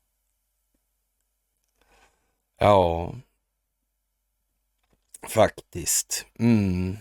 [2.60, 3.14] Ja,
[5.28, 6.26] faktiskt.
[6.38, 6.96] Mm.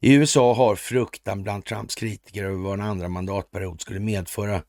[0.00, 4.62] I USA har fruktan bland Trumps kritiker över vad en andra mandatperiod skulle medföra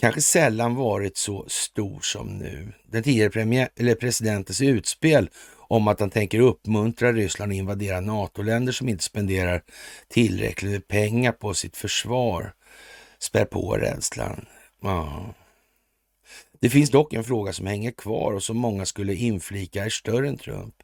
[0.00, 2.72] kanske sällan varit så stor som nu.
[2.86, 8.72] Den tidigare premiär, eller presidentens utspel om att han tänker uppmuntra Ryssland att invadera NATO-länder
[8.72, 9.62] som inte spenderar
[10.08, 12.52] tillräckligt med pengar på sitt försvar
[13.20, 14.46] spär på rädslan.
[14.80, 15.34] Ja.
[16.60, 20.28] Det finns dock en fråga som hänger kvar och som många skulle inflika är större
[20.28, 20.74] än Trump.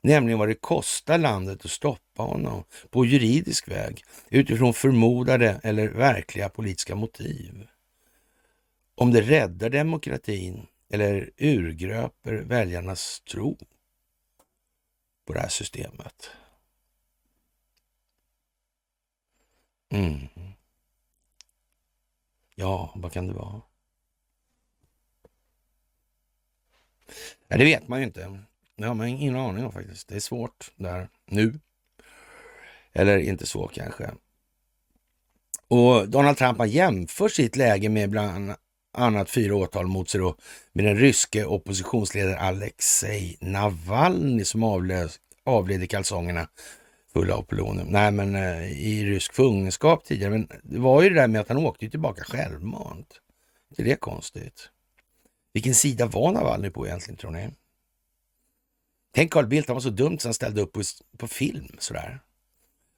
[0.00, 6.48] Nämligen vad det kostar landet att stoppa honom på juridisk väg utifrån förmodade eller verkliga
[6.48, 7.66] politiska motiv.
[8.94, 13.58] Om det räddar demokratin eller urgröper väljarnas tro
[15.26, 16.30] på det här systemet.
[19.90, 20.28] Mm.
[22.62, 23.60] Ja, vad kan det vara?
[27.48, 28.38] Ja, det vet man ju inte.
[28.76, 30.08] Det har man ingen aning om faktiskt.
[30.08, 31.60] Det är svårt där nu.
[32.92, 34.10] Eller inte så kanske.
[35.68, 38.54] Och Donald Trump har jämfört sitt läge med bland
[38.92, 40.36] annat fyra åtal mot sig då
[40.72, 45.10] med den ryske oppositionsledaren Alexej Navalny som avled,
[45.44, 46.48] avled i kalsongerna
[47.12, 47.88] fulla av polonium.
[47.88, 50.30] Nej, men eh, i rysk fångenskap tidigare.
[50.30, 53.20] Men det var ju det där med att han åkte tillbaka självmant.
[53.76, 54.70] Är det konstigt?
[55.52, 57.50] Vilken sida var Navalny på egentligen tror ni?
[59.14, 60.82] Tänk Carl Bildt, han var så dumt så han ställde upp på,
[61.18, 62.20] på film sådär.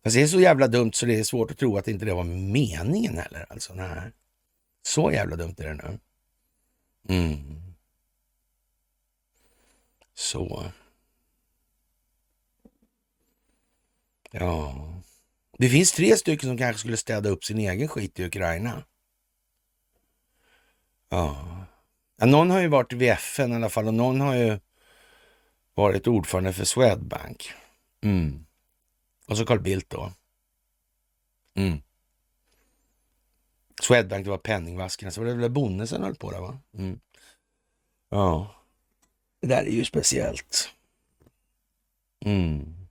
[0.04, 2.14] Fast det är så jävla dumt så det är svårt att tro att inte det
[2.14, 3.46] var meningen heller.
[3.48, 4.12] Alltså, nej.
[4.82, 5.98] Så jävla dumt är det nu.
[7.08, 7.62] Mm.
[10.14, 10.64] Så.
[14.38, 14.74] Ja.
[15.58, 18.84] Det finns tre stycken som kanske skulle städa upp sin egen skit i Ukraina.
[21.08, 21.46] Ja.
[22.16, 24.58] ja någon har ju varit vid FN i alla fall och någon har ju
[25.74, 27.52] varit ordförande för Swedbank.
[28.02, 28.46] Mm.
[29.26, 30.12] Och så Carl Bildt då.
[31.54, 31.82] Mm.
[33.82, 36.58] Swedbank, det var penningvaskarna, så var det väl Bonnesen höll på där va?
[36.78, 37.00] Mm.
[38.08, 38.54] Ja.
[39.40, 40.70] Det där är ju speciellt.
[42.24, 42.83] Mm.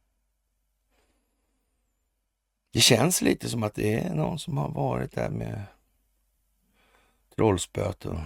[2.74, 5.62] Det känns lite som att det är någon som har varit där med
[7.36, 8.20] trollspöt och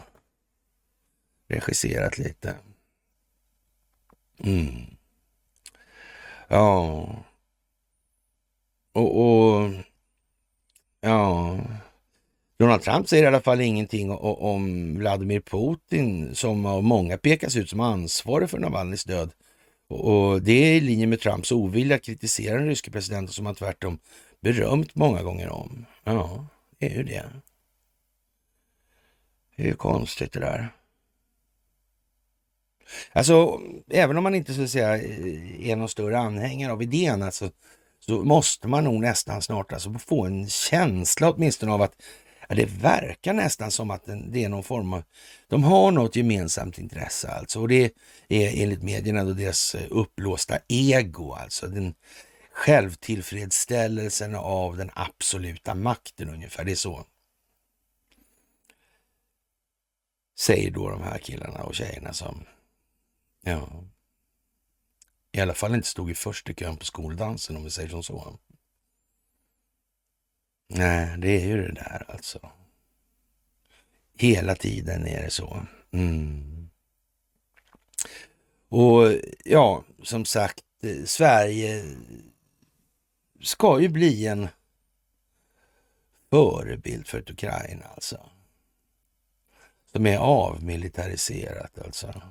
[1.48, 2.56] regisserat lite.
[4.44, 4.86] Mm.
[6.48, 7.10] Ja.
[8.92, 9.72] Och, och
[11.02, 11.58] ja.
[12.58, 17.70] Donald Trump säger i alla fall ingenting om Vladimir Putin som av många pekas ut
[17.70, 19.32] som ansvarig för Navalnys död.
[19.88, 23.56] Och det är i linje med Trumps ovilja att kritisera den ryske presidenten som han
[23.56, 24.00] tvärtom
[24.54, 25.86] berömt många gånger om.
[26.04, 26.48] Ja,
[26.80, 27.26] det är ju det.
[29.56, 30.74] Det är ju konstigt det där.
[33.12, 37.24] Alltså, även om man inte så att säga eh, är någon större anhängare av idén,
[37.24, 37.50] alltså,
[38.00, 42.02] så måste man nog nästan snart alltså få en känsla åtminstone av att
[42.50, 45.04] ja, det verkar nästan som att det är någon form av,
[45.48, 47.62] de har något gemensamt intresse alltså.
[47.62, 47.94] Och det
[48.28, 51.94] är enligt medierna då deras eh, upplåsta ego, alltså den
[52.58, 56.66] självtillfredsställelsen av den absoluta makten ungefär.
[56.66, 57.06] Det är så.
[60.40, 62.46] Säger då de här killarna och tjejerna som
[63.42, 63.84] Ja.
[65.32, 68.40] I alla fall inte stod i första kön på skoldansen om vi säger som så.
[70.68, 72.52] Nej, det är ju det där alltså.
[74.14, 75.66] Hela tiden är det så.
[75.92, 76.70] Mm.
[78.70, 79.14] Och
[79.46, 81.96] ja, som sagt, eh, Sverige
[83.42, 84.48] ska ju bli en
[86.30, 88.30] förebild för ett Ukraina alltså.
[89.92, 92.22] Som är avmilitariserat alltså.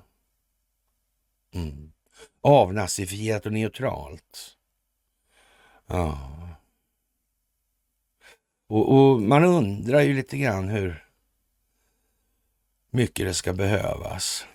[1.55, 1.93] Mm.
[2.41, 4.57] Avnazifierat och neutralt.
[5.87, 6.19] Ja.
[8.69, 11.05] Och, och, man undrar ju lite grann hur
[12.91, 14.47] mycket det ska behövas.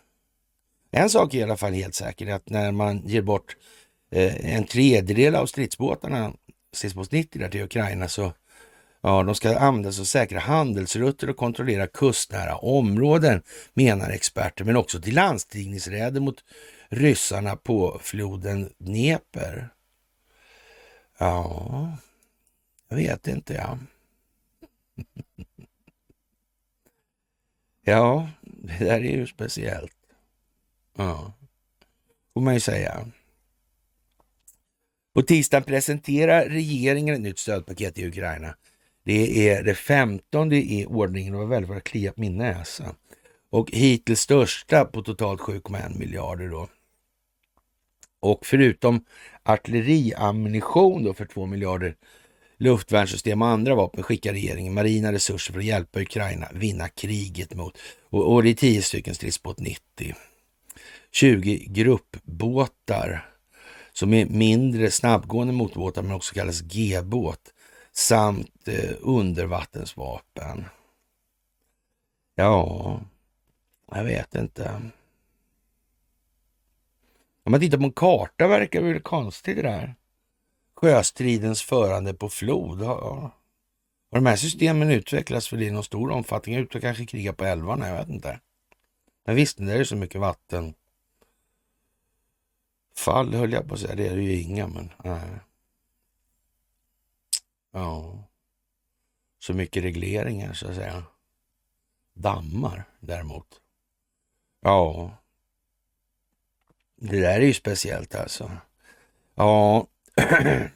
[0.91, 3.55] En sak är i alla fall helt säker, att när man ger bort
[4.11, 6.33] eh, en tredjedel av stridsbåtarna,
[6.73, 8.33] stridsbåt 90 där till Ukraina, så
[9.03, 13.41] Ja, de ska användas som säkra handelsrutter och kontrollera kustnära områden,
[13.73, 16.43] menar experter, men också till landstigningsräder mot
[16.89, 19.69] ryssarna på floden Dnepr.
[21.17, 21.97] Ja,
[22.89, 23.53] jag vet inte.
[23.53, 23.77] Ja.
[27.81, 29.97] ja, det där är ju speciellt.
[30.97, 31.33] Ja,
[32.33, 33.07] får man ju säga.
[35.13, 38.55] På tisdagen presenterar regeringen ett nytt stödpaket i Ukraina.
[39.05, 42.59] Det är det femtonde i ordningen och var väldigt vad det klia på min näsa.
[42.59, 42.95] Alltså.
[43.49, 46.67] Och hittills största på totalt 7,1 miljarder då.
[48.19, 49.05] Och förutom
[49.43, 51.95] artilleriammunition då för 2 miljarder
[52.57, 57.77] luftvärnssystem och andra vapen skickar regeringen marina resurser för att hjälpa Ukraina vinna kriget mot,
[58.09, 60.15] och, och det är 10 stycken stridsbåt 90.
[61.11, 63.30] 20 gruppbåtar
[63.93, 67.53] som är mindre snabbgående motorbåtar men också kallas G-båt
[67.91, 70.65] samt eh, undervattensvapen.
[72.35, 73.01] Ja,
[73.91, 74.81] jag vet inte.
[77.43, 79.95] Om man tittar på en karta verkar det väl konstigt det där.
[80.75, 82.81] Sjöstridens förande på flod.
[82.81, 83.31] Ja.
[84.11, 86.55] Har de här systemen utvecklats för det i någon stor omfattning?
[86.55, 88.39] Ut och kanske kriga på älvarna, jag vet inte.
[89.25, 90.73] Men visst, det är så mycket vatten.
[92.95, 95.29] Fall höll jag på att säga, det är det ju inga, men nej.
[97.71, 98.23] Ja.
[99.39, 101.03] Så mycket regleringar så att säga.
[102.13, 103.47] Dammar däremot.
[104.61, 105.11] Ja.
[106.95, 108.51] Det där är ju speciellt alltså.
[109.35, 109.87] Ja.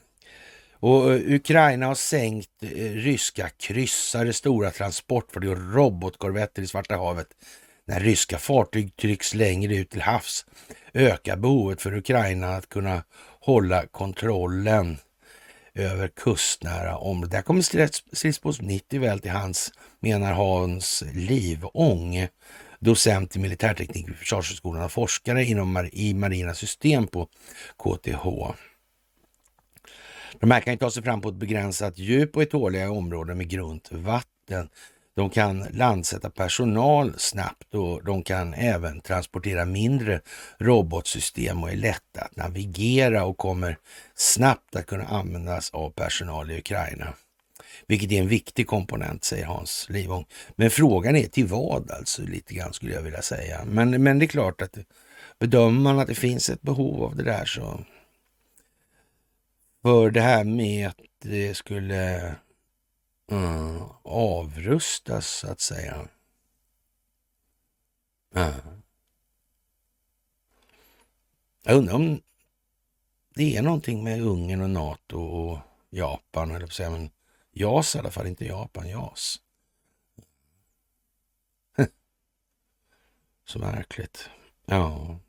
[0.74, 7.28] Och eh, Ukraina har sänkt eh, ryska kryssare, stora transportfartyg och robotkorvetter i Svarta havet.
[7.88, 10.46] När ryska fartyg trycks längre ut till havs
[10.94, 13.04] ökar behovet för Ukraina att kunna
[13.40, 14.98] hålla kontrollen
[15.74, 17.30] över kustnära områden.
[17.30, 17.62] Där kommer
[18.16, 22.28] stridsbåt 90 väl till hans, menar Hans Livång,
[22.80, 27.30] docent i militärteknik vid Försvarshögskolan och forskare inom i marina system på
[27.78, 28.26] KTH.
[30.40, 33.38] De här kan ju ta sig fram på ett begränsat djup och i tåliga områden
[33.38, 34.70] med grunt vatten.
[35.16, 40.22] De kan landsätta personal snabbt och de kan även transportera mindre
[40.58, 43.78] robotsystem och är lätta att navigera och kommer
[44.16, 47.14] snabbt att kunna användas av personal i Ukraina.
[47.88, 50.26] Vilket är en viktig komponent, säger Hans Livång.
[50.56, 53.66] Men frågan är till vad alltså, lite grann skulle jag vilja säga.
[53.66, 54.78] Men, men det är klart att
[55.40, 57.80] bedömer man att det finns ett behov av det där så...
[59.82, 62.36] För det här med att det skulle
[63.32, 66.08] mm, avrustas så att säga.
[68.36, 68.54] Mm.
[71.64, 72.22] Jag undrar om
[73.36, 75.60] det är någonting med Ungern och NATO och
[75.90, 77.10] Japan, eller säga, men
[77.52, 79.42] JAS i alla fall, inte Japan, JAS.
[83.46, 84.30] Så märkligt.
[84.66, 85.20] Ja.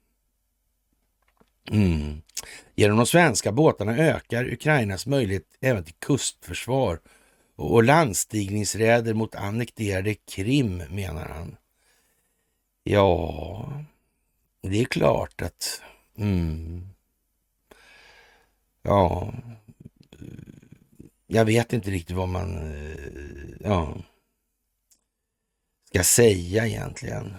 [1.71, 2.23] Mm.
[2.75, 7.01] Genom de svenska båtarna ökar Ukrainas möjlighet även till kustförsvar
[7.57, 11.57] och landstigningsräder mot annekterade Krim, menar han.
[12.85, 13.83] Ja,
[14.63, 15.83] det är klart att...
[16.17, 16.89] Mm,
[18.83, 19.33] ja,
[21.27, 23.97] jag vet inte riktigt vad man eh, ja,
[25.85, 27.35] ska säga egentligen.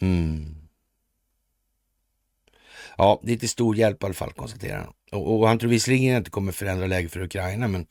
[0.00, 0.54] Mm.
[2.96, 4.94] Ja, det är till stor hjälp i alla fall, konstaterar han.
[5.12, 7.86] Och, och han tror visserligen att det kommer förändra läget för Ukraina, men,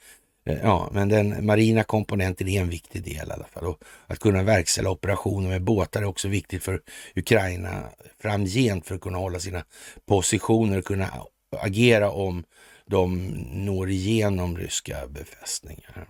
[0.45, 3.65] eh, ja, men den marina komponenten är en viktig del i alla fall.
[3.65, 6.81] Och att kunna verkställa operationer med båtar är också viktigt för
[7.15, 7.83] Ukraina
[8.19, 9.65] framgent för att kunna hålla sina
[10.05, 11.09] positioner och kunna
[11.59, 12.43] agera om
[12.85, 13.27] de
[13.65, 16.07] når igenom ryska befästningar.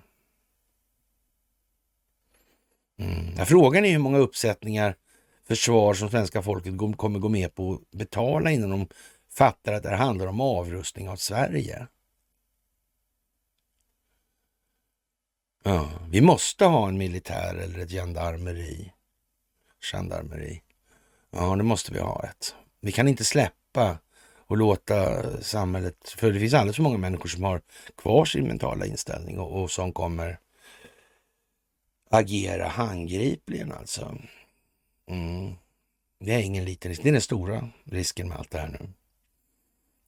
[3.00, 3.46] Mm.
[3.46, 4.96] Frågan är hur många uppsättningar
[5.48, 8.88] försvar som svenska folket kommer gå med på att betala innan de
[9.34, 11.88] fattar att det handlar om avrustning av Sverige.
[15.64, 18.94] Ja, vi måste ha en militär eller ett gendarmeri.
[19.92, 20.62] Gendarmeri.
[21.32, 22.56] Ja, det måste vi ha ett.
[22.80, 23.98] Vi kan inte släppa
[24.52, 27.62] och låta samhället, för det finns alldeles för många människor som har
[27.96, 30.40] kvar sin mentala inställning och, och som kommer
[32.10, 34.18] agera handgripligen alltså.
[35.08, 35.56] Mm.
[36.20, 37.04] Det är ingen liten risk.
[37.04, 38.94] Det är den stora risken med allt det här nu.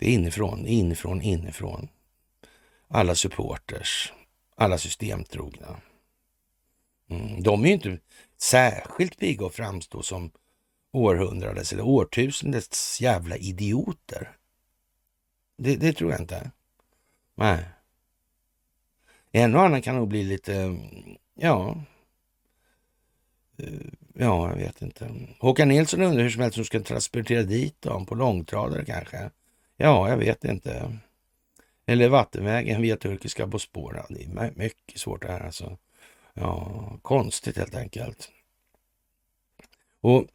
[0.04, 1.88] Det är inifrån, inifrån, inifrån.
[2.88, 4.14] Alla supporters,
[4.56, 5.82] alla systemtrogna.
[7.10, 7.44] Mm.
[7.44, 7.98] De är ju inte
[8.38, 10.32] särskilt pigga att framstå som
[10.92, 14.38] århundradets eller årtusendets jävla idioter.
[15.58, 16.52] Det, det tror jag inte.
[17.36, 17.66] Nej.
[19.32, 20.78] En och annan kan nog bli lite,
[21.36, 21.84] ja,
[23.58, 23.68] eh,
[24.16, 25.12] Ja, jag vet inte.
[25.40, 29.30] Håkan Nilsson undrar hur som helst hur ska transportera dit dem på långtradare kanske?
[29.78, 30.98] Ja, jag vet inte.
[31.86, 34.06] Eller vattenvägen via turkiska Bosporen.
[34.10, 35.78] Det är mycket svårt det här alltså.
[36.34, 38.32] Ja, konstigt helt enkelt.
[40.02, 40.28] Och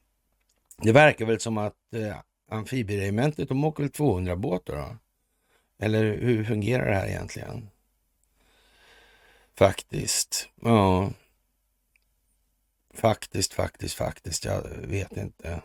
[0.76, 2.16] det verkar väl som att eh,
[2.50, 4.96] amfibieregementet, de åker väl 200 båtar då?
[5.84, 7.70] Eller hur fungerar det här egentligen?
[9.54, 10.48] Faktiskt.
[10.62, 11.10] Ja,
[12.98, 14.44] Faktiskt, faktiskt, faktiskt.
[14.44, 15.62] Jag vet inte.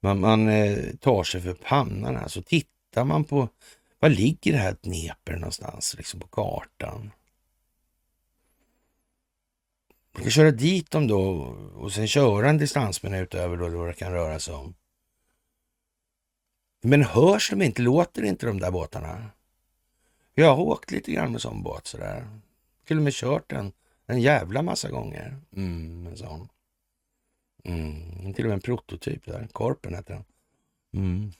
[0.00, 2.16] Man, man eh, tar sig för pannan.
[2.16, 3.48] Alltså tittar man på,
[3.98, 7.10] var ligger det här Dnepr någonstans liksom på kartan?
[10.12, 11.20] Man kan köra dit dem då
[11.74, 14.74] och sen köra en distansminut över då vad det kan röra sig om.
[16.82, 17.82] Men hörs de inte?
[17.82, 19.30] Låter inte de där båtarna?
[20.34, 22.40] Jag har åkt lite grann med sån båt sådär.
[22.86, 23.72] Till och med kört den
[24.06, 25.40] en jävla massa gånger.
[25.56, 26.48] Mm, en sån.
[27.64, 29.48] Mm, till och med en prototyp där.
[29.52, 30.24] Korpen heter den.
[30.94, 31.32] Mm.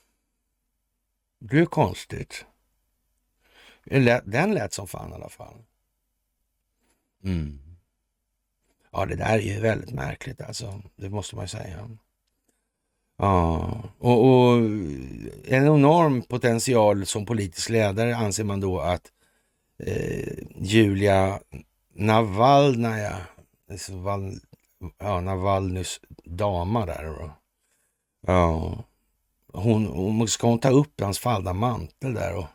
[1.39, 2.45] Det är konstigt.
[4.23, 5.63] Den lät som fan i alla fall.
[7.23, 7.59] Mm.
[8.91, 10.81] Ja, det där är ju väldigt märkligt alltså.
[10.95, 11.89] Det måste man ju säga.
[13.17, 14.57] Ja, och, och,
[15.45, 19.11] en enorm potential som politisk ledare anser man då att
[19.77, 21.39] eh, Julia
[21.93, 23.17] Navalnaja,
[23.89, 24.39] Val,
[24.97, 27.03] ja, Navalnys dama där.
[27.03, 27.31] Då.
[28.21, 28.83] Ja,
[29.53, 32.35] hon, hon, ska hon ta upp hans fallna mantel där?
[32.35, 32.47] Och,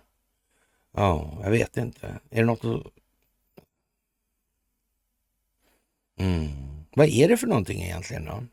[0.93, 2.21] ja, jag vet inte.
[2.31, 2.87] Är det något att...
[6.19, 6.49] Mm.
[6.95, 8.45] Vad är det för någonting egentligen då?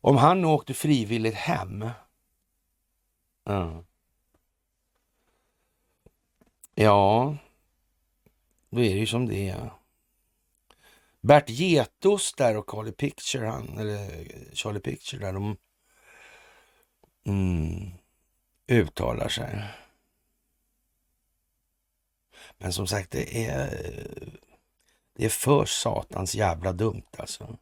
[0.00, 1.90] Om han åkte frivilligt hem.
[3.44, 3.84] Ja.
[6.74, 7.36] Ja,
[8.70, 9.70] då är det ju som det är.
[11.22, 15.56] Bert Getos där och Charlie Picture, han, eller Charlie Picture där, de
[17.26, 17.90] mm,
[18.66, 19.64] uttalar sig.
[22.58, 23.70] Men som sagt, det är,
[25.16, 27.58] det är för satans jävla dumt alltså.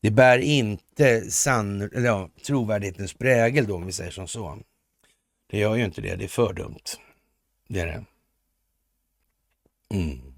[0.00, 4.58] Det bär inte sann, eller ja, trovärdighetens prägel då, om vi säger som så.
[5.46, 6.84] Det gör ju inte det, det är för dumt.
[7.68, 8.04] Det är det.
[9.96, 10.31] Mm.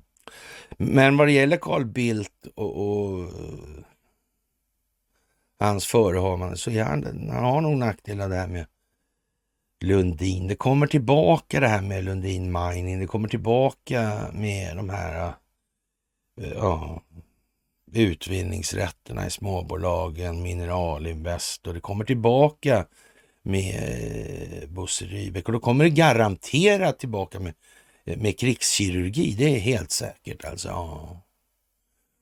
[0.76, 3.30] Men vad det gäller Carl Bildt och, och
[5.58, 8.66] hans förehavande så är han, han har nog nackdelar där med
[9.84, 10.48] Lundin.
[10.48, 13.00] Det kommer tillbaka det här med Lundin Mining.
[13.00, 15.32] Det kommer tillbaka med de här
[16.40, 17.02] eh, ja,
[17.92, 22.86] utvinningsrätterna i småbolagen, Mineralinvest och det kommer tillbaka
[23.42, 25.46] med eh, Bosse Rybeck.
[25.46, 27.54] och då kommer det garanterat tillbaka med
[28.04, 30.68] Eh, med krigskirurgi, det är helt säkert alltså.
[30.68, 31.20] Ja.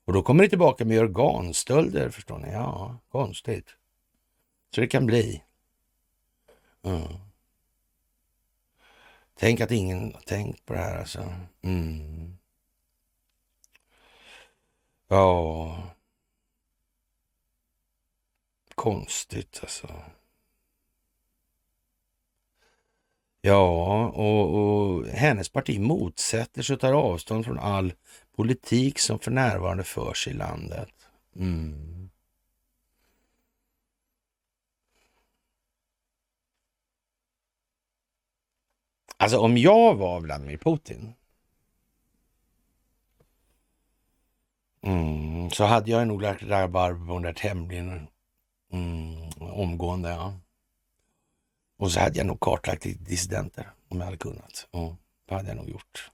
[0.04, 2.52] Och då kommer det tillbaka med organstölder, förstår ni.
[2.52, 3.76] Ja, konstigt.
[4.74, 5.42] Så det kan bli.
[6.82, 7.02] Mm.
[9.34, 11.34] Tänk att ingen har tänkt på det här alltså.
[11.62, 12.38] Mm.
[15.08, 15.82] Ja.
[18.74, 19.88] Konstigt alltså.
[23.44, 27.92] Ja, och, och hennes parti motsätter sig och tar avstånd från all
[28.36, 30.88] politik som för närvarande förs i landet.
[31.36, 32.10] Mm.
[39.16, 41.14] Alltså om jag var Vladimir Putin
[44.82, 48.08] mm, så hade jag nog lagt rabarber på den där tämligen
[48.72, 50.10] mm, omgående.
[50.10, 50.34] Ja.
[51.82, 54.68] Och så hade jag nog kartlagt lite dissidenter om jag hade kunnat.
[54.70, 54.96] Ja,
[55.28, 56.10] det hade jag nog gjort.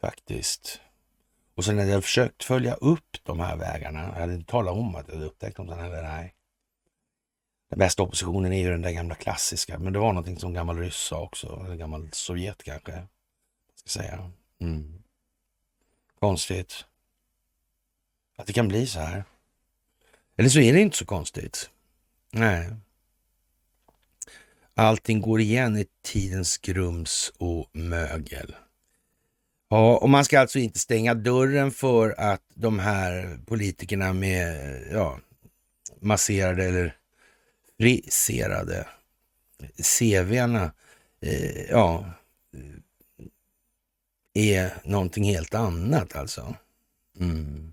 [0.00, 0.80] Faktiskt.
[1.54, 4.00] Och sen hade jag försökt följa upp de här vägarna.
[4.00, 5.66] Jag hade inte talat om att jag hade upptäckt dem.
[5.66, 6.34] Nej.
[7.68, 9.78] Den bästa oppositionen är ju den där gamla klassiska.
[9.78, 11.62] Men det var någonting som gammal ryss sa också.
[11.64, 13.06] Eller gammal Sovjet kanske.
[13.74, 14.30] Ska säga.
[14.60, 15.02] Mm.
[16.20, 16.84] Konstigt.
[18.36, 19.24] Att det kan bli så här.
[20.36, 21.70] Eller så är det inte så konstigt.
[22.30, 22.70] Nej.
[24.78, 28.56] Allting går igen i tidens grums och mögel.
[29.68, 35.18] Ja, och man ska alltså inte stänga dörren för att de här politikerna med ja,
[36.00, 36.96] masserade eller
[37.78, 38.86] friserade
[39.98, 40.72] CVna
[41.20, 42.10] eh, ja,
[44.34, 46.54] är någonting helt annat alltså.
[47.20, 47.72] Mm.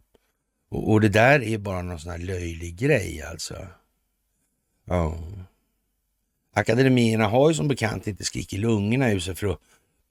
[0.70, 3.68] Och, och, det där är bara någon sån här löjlig grej alltså.
[4.86, 5.18] Ja.
[6.54, 9.60] Akademierna har ju som bekant inte skrik i lungorna ur sig för att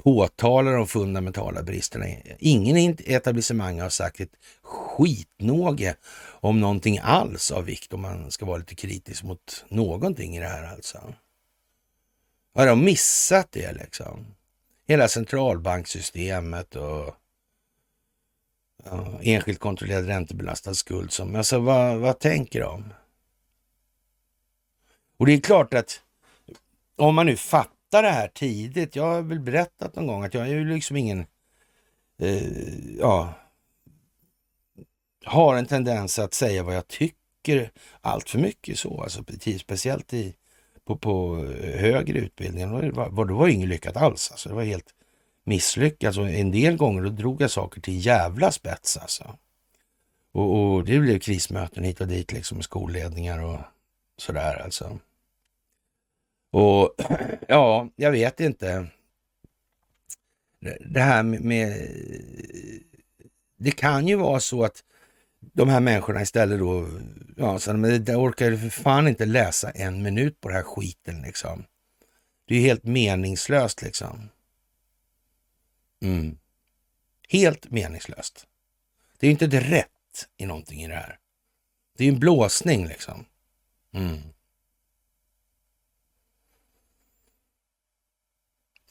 [0.05, 2.07] påtala de fundamentala bristerna.
[2.39, 8.47] Ingen i etablissemang har sagt ett skitnåge om någonting alls av vikt om man ska
[8.47, 11.15] vara lite kritisk mot någonting i det här alltså.
[12.55, 14.27] Har de missat det liksom?
[14.87, 17.15] Hela centralbanksystemet och
[18.85, 21.13] ja, enskilt kontrollerad räntebelastad skuld.
[21.13, 22.93] Som, alltså vad, vad tänker de?
[25.17, 26.02] Och det är klart att
[26.97, 28.97] om man nu fattar det här tidigt.
[28.97, 31.27] Jag har väl berättat någon gång att jag är ju liksom ingen,
[32.19, 33.35] eh, ja,
[35.25, 37.71] har en tendens att säga vad jag tycker
[38.01, 39.03] allt för mycket så.
[39.03, 39.25] Alltså,
[39.61, 40.35] speciellt i,
[40.85, 42.81] på, på eh, högre utbildning.
[42.81, 44.31] Det var, det var inget lyckat alls.
[44.31, 44.95] Alltså, det var helt
[45.45, 46.07] misslyckat.
[46.07, 49.37] Alltså, en del gånger då drog jag saker till jävla spets alltså.
[50.33, 53.59] Och, och det blev krismöten hit och dit liksom med skolledningar och
[54.17, 54.99] sådär alltså.
[56.53, 56.95] Och
[57.49, 58.87] ja, jag vet inte.
[60.81, 61.89] Det här med,
[63.57, 64.85] Det kan ju vara så att
[65.41, 66.89] de här människorna istället då,
[67.37, 70.65] ja, så, men det orkar ju för fan inte läsa en minut på den här
[70.65, 71.65] skiten liksom.
[72.47, 74.29] Det är ju helt meningslöst liksom.
[76.03, 76.39] Mm.
[77.29, 78.47] Helt meningslöst.
[79.19, 79.89] Det är ju inte ett rätt
[80.37, 81.19] i någonting i det här.
[81.97, 83.25] Det är ju en blåsning liksom.
[83.93, 84.19] Mm.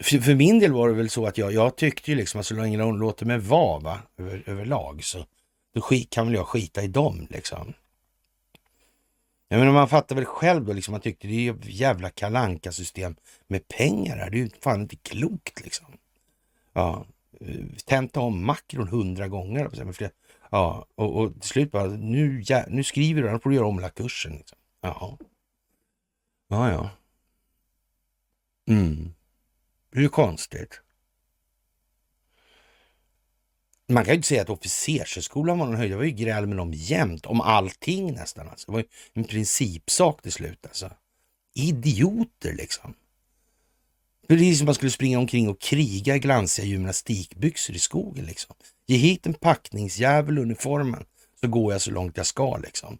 [0.02, 2.46] För, för, min del var det väl så att jag, jag tyckte ju liksom att
[2.46, 5.26] så länge de låter mig vara va, över, överlag så
[5.74, 7.74] då skit, kan väl jag skita i dem liksom.
[9.48, 12.72] Jag menar man fattar väl själv då liksom, man tyckte det är ju jävla kalanka
[12.72, 13.16] system
[13.48, 14.30] med pengar här.
[14.30, 15.86] Det är ju fan inte klokt liksom.
[16.74, 17.06] Ja,
[17.40, 19.70] eh, tenta om makron hundra gånger.
[20.50, 23.68] Ja, och, och till slut bara, nu, ja, nu skriver du, annars får du göra
[23.68, 24.32] om hela kursen.
[24.32, 24.58] Liksom.
[24.82, 25.18] Jaha.
[26.48, 26.90] Ja, ja.
[28.74, 29.14] Mm.
[29.92, 30.82] Det är ju konstigt.
[33.88, 35.92] Man kan ju inte säga att officershögskolan var någon höjd.
[35.92, 38.50] Det var ju gräl med dem jämt om allting nästan.
[38.50, 38.66] Alltså.
[38.66, 40.92] Det var ju en principsak till slut alltså.
[41.54, 42.94] Idioter liksom.
[44.28, 48.56] Precis som man skulle springa omkring och kriga i glansiga gymnastikbyxor i skogen liksom.
[48.88, 51.06] Ge hit en packningsjävel uniformen
[51.42, 52.98] så går jag så långt jag ska liksom.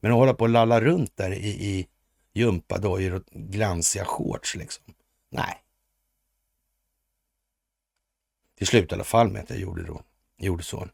[0.00, 1.86] Men att hålla på och lalla runt där i, i
[2.34, 4.84] gympadojor och glansiga shorts liksom.
[5.30, 5.56] Nej.
[8.60, 10.02] Till slut i alla fall med att jag gjorde, då,
[10.38, 10.88] gjorde så.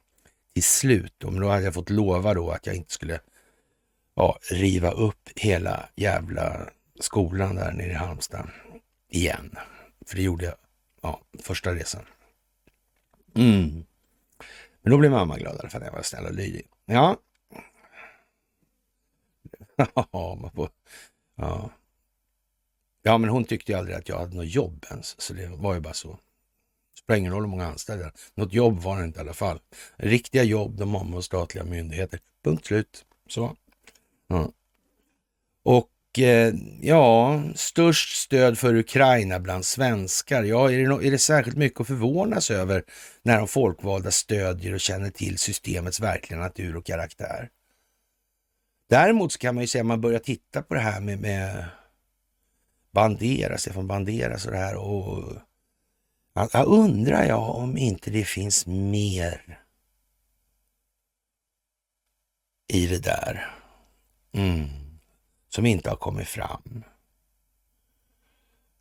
[0.54, 3.20] Till slut då, men då hade jag fått lova då att jag inte skulle
[4.14, 8.50] ja, riva upp hela jävla skolan där nere i Halmstad
[9.10, 9.56] igen.
[10.06, 10.54] För det gjorde jag
[11.00, 12.02] ja, första resan.
[13.34, 13.84] Mm.
[14.82, 16.66] Men då blev mamma glad för att jag var snäll och lydig.
[16.84, 17.16] Ja.
[21.36, 21.70] ja.
[23.02, 25.74] Ja, men hon tyckte ju aldrig att jag hade något jobb ens, så det var
[25.74, 26.18] ju bara så.
[27.06, 28.12] Det spelar ingen roll hur många anställda.
[28.34, 29.58] Något jobb var det inte i alla fall.
[29.96, 32.20] Riktiga jobb, de har med statliga myndigheter.
[32.44, 33.04] Punkt slut.
[33.28, 33.56] Så.
[34.28, 34.52] Ja.
[35.64, 40.42] Och Eh, ja, störst stöd för Ukraina bland svenskar.
[40.42, 42.84] Ja, är det, no är det särskilt mycket att förvånas över
[43.22, 47.48] när de folkvalda stödjer och känner till systemets verkliga natur och karaktär?
[48.88, 51.64] Däremot så kan man ju säga, att man börjar titta på det här med, med
[52.92, 55.34] Bandera, Stefan Bandera och det här och
[56.36, 59.58] jag undrar jag om inte det finns mer
[62.68, 63.54] i det där
[64.32, 64.68] mm.
[65.48, 66.84] som inte har kommit fram.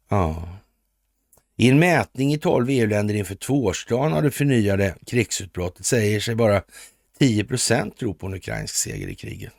[0.09, 0.49] Ja.
[1.55, 6.63] I en mätning i 12 EU-länder inför tvåårsdagen av det förnyade krigsutbrottet säger sig bara
[7.19, 9.53] 10 procent tro på en ukrainsk seger i kriget.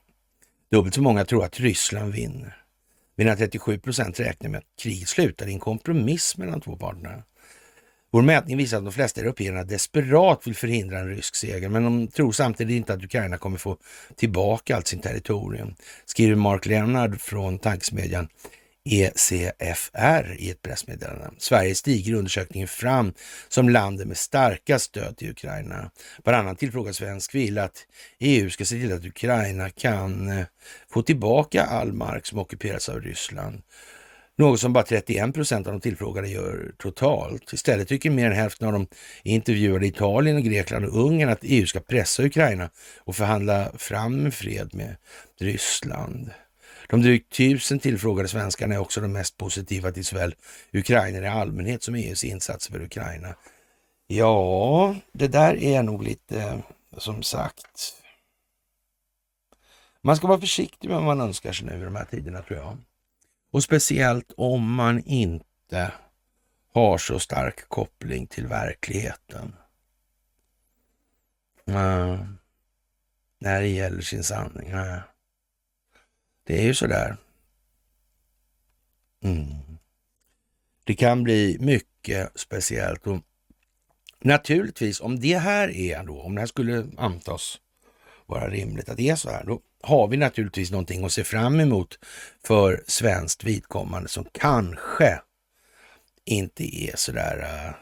[0.71, 2.63] Dubbelt så många tror att Ryssland vinner.
[3.17, 7.23] Medan 37 procent räknar med att kriget slutar i en kompromiss mellan två parterna.
[8.11, 12.09] Vår mätning visar att de flesta européerna desperat vill förhindra en rysk seger, men de
[12.09, 13.77] tror samtidigt inte att Ukraina kommer få
[14.17, 18.29] tillbaka allt sin territorium, skriver Mark Leonard från tankesmedjan
[18.89, 21.31] ECFR i ett pressmeddelande.
[21.39, 23.13] Sverige stiger i undersökningen fram
[23.49, 25.91] som landet med starkast stöd till Ukraina.
[26.25, 27.87] Varannan tillfrågad svensk vill att
[28.19, 30.47] EU ska se till att Ukraina kan eh,
[30.91, 33.63] få tillbaka all mark som ockuperas av Ryssland.
[34.39, 37.53] Något som bara 31 procent av de tillfrågade gör totalt.
[37.53, 38.87] Istället tycker mer än hälften av de
[39.23, 44.75] intervjuade i Italien, Grekland och Ungern att EU ska pressa Ukraina och förhandla fram fred
[44.75, 44.97] med
[45.41, 46.31] Ryssland.
[46.89, 50.35] De drygt tusen tillfrågade svenskarna är också de mest positiva till såväl
[50.73, 53.35] Ukraina i allmänhet som EUs insatser för Ukraina.
[54.07, 56.59] Ja, det där är nog lite, eh,
[56.99, 57.93] som sagt,
[60.03, 62.59] man ska vara försiktig med vad man önskar sig nu i de här tiderna tror
[62.59, 62.79] jag.
[63.57, 65.93] Och speciellt om man inte
[66.73, 69.55] har så stark koppling till verkligheten.
[71.69, 72.25] Uh,
[73.39, 74.73] när det gäller sin sanning.
[74.73, 74.99] Uh.
[76.45, 77.17] Det är ju sådär.
[79.25, 79.79] Mm.
[80.85, 83.07] Det kan bli mycket speciellt.
[83.07, 83.21] Och
[84.21, 87.61] naturligtvis, om det här är då, om det här skulle antas
[88.27, 91.61] vara rimligt att det är så här, då har vi naturligtvis någonting att se fram
[91.61, 91.99] emot
[92.45, 95.21] för svenskt vidkommande som kanske
[96.25, 97.75] inte är sådär uh, eh,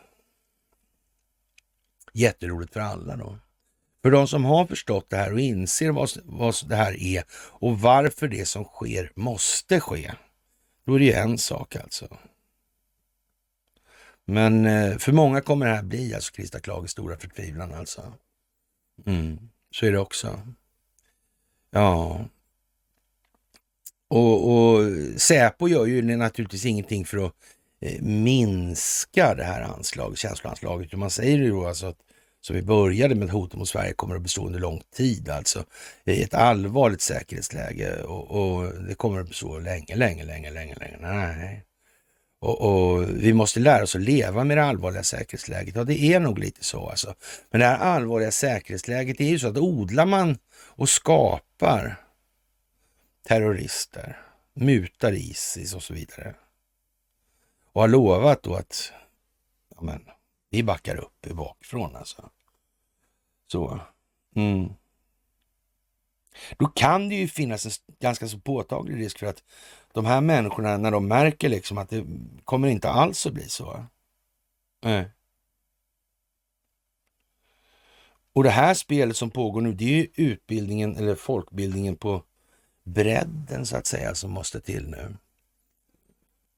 [2.13, 3.39] jätteroligt för alla då.
[4.03, 7.81] För de som har förstått det här och inser vad, vad det här är och
[7.81, 10.13] varför det som sker måste ske,
[10.87, 12.19] då är det ju en sak alltså.
[14.25, 18.13] Men eh, för många kommer det här bli alltså Krista Klages stora förtvivlan alltså.
[19.07, 20.41] Mm, så är det också.
[21.71, 22.25] Ja.
[24.09, 24.81] Och, och
[25.17, 27.33] Säpo gör ju naturligtvis ingenting för att
[27.81, 30.93] eh, minska det här anslaget, känsloanslaget.
[30.93, 31.99] Man säger ju då alltså att
[32.41, 35.29] som vi började med hoten mot Sverige kommer att bestå under lång tid.
[35.29, 35.65] Alltså
[36.05, 40.97] i ett allvarligt säkerhetsläge och, och, det kommer att bestå länge, länge, länge, länge, länge.
[41.01, 41.65] Nej.
[42.45, 45.77] Och, och, vi måste lära oss att leva med det allvarliga säkerhetsläget.
[45.77, 47.15] Ja, det är nog lite så alltså.
[47.51, 52.01] Men det här allvarliga säkerhetsläget är ju så att odlar man och skapar
[53.29, 54.21] terrorister,
[54.55, 56.35] mutar Isis och så vidare
[57.73, 58.93] och har lovat då att
[59.75, 60.05] ja, men,
[60.51, 62.31] vi backar upp bakifrån alltså.
[63.53, 63.81] Så.
[64.37, 64.69] Mm.
[66.59, 69.43] Då kan det ju finnas en ganska så påtaglig risk för att
[69.95, 72.05] de här människorna, när de märker liksom att det
[72.45, 73.87] kommer inte alls att bli så.
[74.83, 75.11] Nej.
[78.33, 82.25] Och det här spelet som pågår nu, det är ju utbildningen eller folkbildningen på
[82.83, 85.17] bredden så att säga som måste till nu.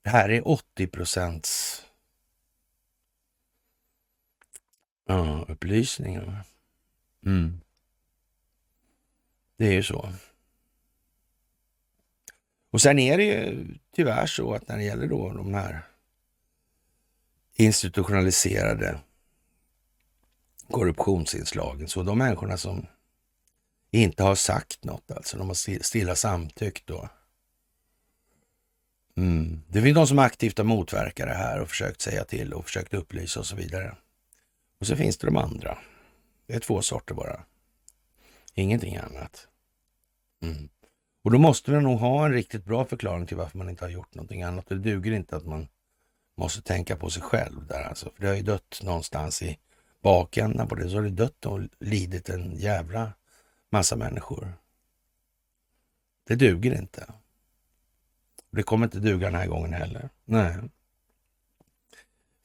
[0.02, 1.82] Det här är 80 procents
[5.06, 6.44] ja, upplysningar.
[7.26, 7.60] Mm.
[9.56, 10.12] Det är ju så.
[12.76, 15.82] Och sen är det ju tyvärr så att när det gäller då de här
[17.54, 18.98] institutionaliserade
[20.70, 22.86] korruptionsinslagen, så de människorna som
[23.90, 27.08] inte har sagt något, alltså de har stilla samtyckt då.
[29.16, 29.62] Mm.
[29.68, 32.94] Det finns de som aktivt har motverkat det här och försökt säga till och försökt
[32.94, 33.96] upplysa och så vidare.
[34.80, 35.78] Och så finns det de andra.
[36.46, 37.44] Det är två sorter bara.
[38.54, 39.48] Ingenting annat.
[40.42, 40.68] Mm.
[41.26, 43.90] Och då måste man nog ha en riktigt bra förklaring till varför man inte har
[43.90, 44.68] gjort någonting annat.
[44.68, 45.68] Det duger inte att man
[46.36, 48.10] måste tänka på sig själv där alltså.
[48.10, 49.58] För det har ju dött någonstans i
[50.02, 50.88] bakändan på det.
[50.88, 53.12] Så har det dött och lidit en jävla
[53.70, 54.52] massa människor.
[56.24, 57.12] Det duger inte.
[58.50, 60.08] Det kommer inte duga den här gången heller.
[60.24, 60.56] Nej.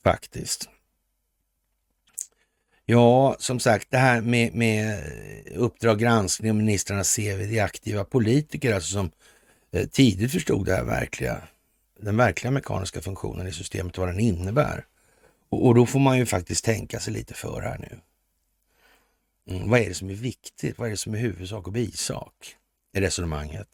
[0.04, 0.70] Faktiskt.
[2.86, 5.04] Ja, som sagt, det här med, med
[5.56, 9.12] Uppdrag granskning och ministrarnas CV, det är aktiva politiker alltså som
[9.72, 11.42] eh, tidigt förstod det här verkliga,
[12.00, 14.86] den verkliga mekaniska funktionen i systemet, och vad den innebär.
[15.50, 18.00] Och, och då får man ju faktiskt tänka sig lite för här nu.
[19.56, 20.78] Mm, vad är det som är viktigt?
[20.78, 22.56] Vad är det som är huvudsak och bisak
[22.94, 23.68] i resonemanget?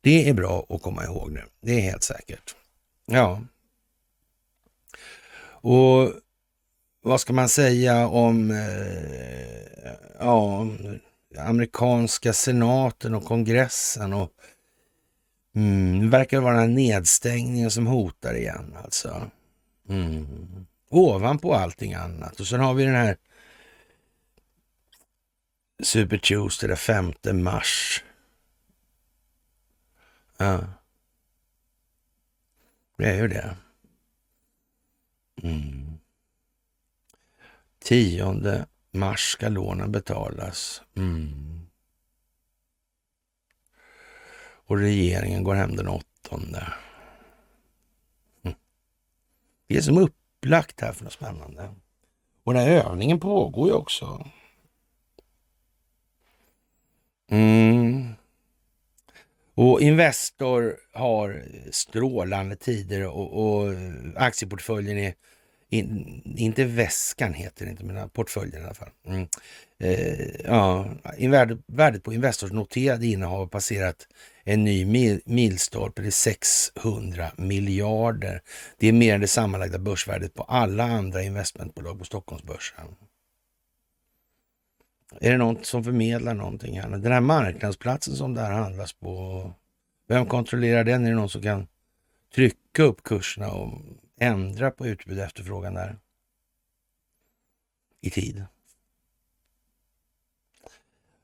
[0.00, 1.42] Det är bra att komma ihåg nu.
[1.60, 2.54] Det är helt säkert.
[3.06, 3.42] Ja.
[5.62, 6.12] Och
[7.02, 10.66] vad ska man säga om eh, ja,
[11.38, 14.30] amerikanska senaten och kongressen och
[15.54, 19.30] mm, det verkar vara den nedstängningen som hotar igen alltså.
[19.88, 20.26] Mm.
[20.90, 22.40] Ovanpå allting annat.
[22.40, 23.16] Och sen har vi den här
[25.82, 28.04] Super Tuesday den 5 mars.
[30.36, 30.64] Ja.
[32.98, 33.56] Det är ju det.
[35.42, 35.89] Mm.
[37.80, 40.82] 10 mars ska lånen betalas.
[40.96, 41.66] Mm.
[44.70, 46.04] Och regeringen går hem den 8.
[48.42, 48.56] Mm.
[49.66, 51.74] Det är som upplagt här för något spännande.
[52.44, 54.30] Och den här övningen pågår ju också.
[57.30, 58.14] Mm.
[59.54, 63.74] Och Investor har strålande tider och, och
[64.16, 65.14] aktieportföljen är
[65.70, 68.90] in, inte väskan heter det inte, men portföljen i alla fall.
[69.06, 69.28] Mm.
[69.78, 74.08] Eh, ja, värdet, värdet på Investors noterade innehav har passerat
[74.44, 76.02] en ny mil, milstolpe.
[76.02, 78.42] Det är 600 miljarder.
[78.78, 82.86] Det är mer än det sammanlagda börsvärdet på alla andra investmentbolag på Stockholmsbörsen.
[85.20, 86.88] Är det något som förmedlar någonting här?
[86.88, 89.52] Den här marknadsplatsen som det här handlas på,
[90.08, 91.04] vem kontrollerar den?
[91.04, 91.66] Är det någon som kan
[92.34, 93.78] trycka upp kurserna och
[94.20, 95.98] ändra på utbud och efterfrågan där
[98.00, 98.44] i tid?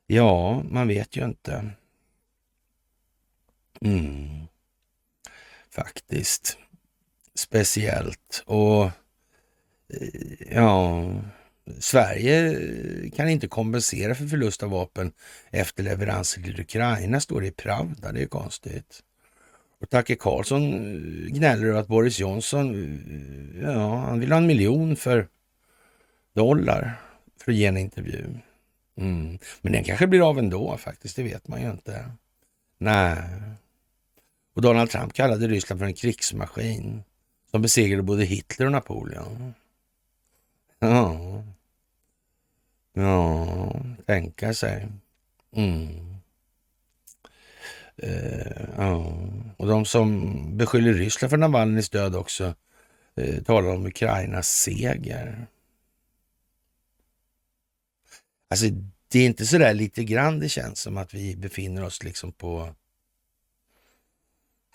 [0.07, 1.70] Ja, man vet ju inte.
[3.80, 4.47] Mm.
[5.70, 6.59] Faktiskt.
[7.34, 8.42] Speciellt.
[8.47, 8.92] Och eh,
[10.51, 11.05] ja,
[11.78, 12.61] Sverige
[13.11, 15.12] kan inte kompensera för förlust av vapen
[15.51, 18.12] efter leveranser till Ukraina, står det i Pravda.
[18.12, 19.03] Det är konstigt.
[19.87, 22.74] Och Tacke Karlsson eh, gnäller över att Boris Johnson,
[23.55, 25.28] eh, ja, han vill ha en miljon för
[26.34, 27.01] dollar
[27.41, 28.24] för att ge en intervju.
[28.97, 29.39] Mm.
[29.61, 32.11] Men den kanske blir av ändå faktiskt, det vet man ju inte.
[32.78, 33.18] Nej.
[34.55, 37.03] Och Donald Trump kallade Ryssland för en krigsmaskin
[37.51, 39.55] som besegrade både Hitler och Napoleon.
[40.78, 41.43] Ja,
[42.93, 44.89] ja tänka sig.
[45.53, 46.15] Mm.
[48.03, 49.16] Eh, ja.
[49.57, 52.55] Och de som beskyller Ryssland för Navalnyjs död också
[53.14, 55.47] eh, talar om Ukrainas seger.
[58.49, 58.66] Alltså,
[59.09, 62.32] det är inte så där lite grann det känns som att vi befinner oss liksom
[62.32, 62.74] på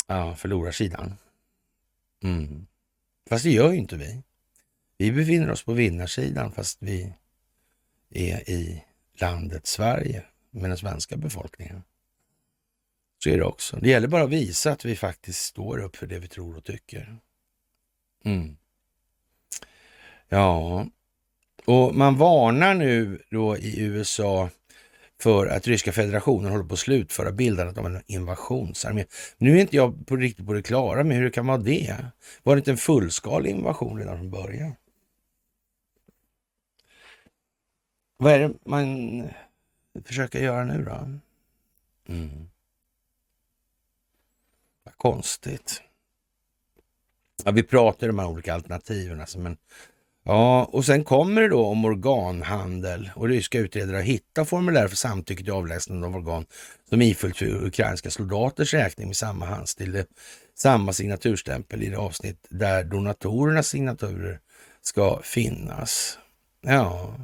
[0.08, 1.16] ja, förlorarsidan.
[2.24, 2.68] Mm.
[3.30, 4.24] Fast det gör ju inte vi.
[4.98, 7.14] Vi befinner oss på vinnarsidan fast vi
[8.10, 11.84] är i landet Sverige med den svenska befolkningen.
[13.24, 13.78] Så är det också.
[13.82, 16.64] Det gäller bara att visa att vi faktiskt står upp för det vi tror och
[16.64, 17.18] tycker.
[18.26, 18.58] Mm.
[20.30, 20.86] Ja,
[21.66, 24.50] och man varnar nu då i USA
[25.22, 29.06] för att ryska federationen håller på att slutföra bildandet av en invasionsarmé.
[29.38, 32.06] Nu är inte jag på riktigt på det klara med hur det kan vara det.
[32.44, 34.76] Var det inte en fullskalig invasion redan från början?
[38.18, 39.24] Vad är det man
[40.06, 41.20] försöker göra nu då?
[42.14, 42.51] Mm.
[45.02, 45.82] Konstigt.
[47.46, 49.58] Ja, vi pratar om de här olika alternativen, alltså, men
[50.24, 54.96] Ja, och sen kommer det då om organhandel och ryska utredare har hittat formulär för
[54.96, 56.46] samtycke till avlägsnande av organ
[56.90, 60.04] som ifyllt för ukrainska soldaters räkning med samma handstil,
[60.56, 64.40] samma signaturstämpel i det avsnitt där donatorernas signaturer
[64.82, 66.18] ska finnas.
[66.62, 67.16] Ja,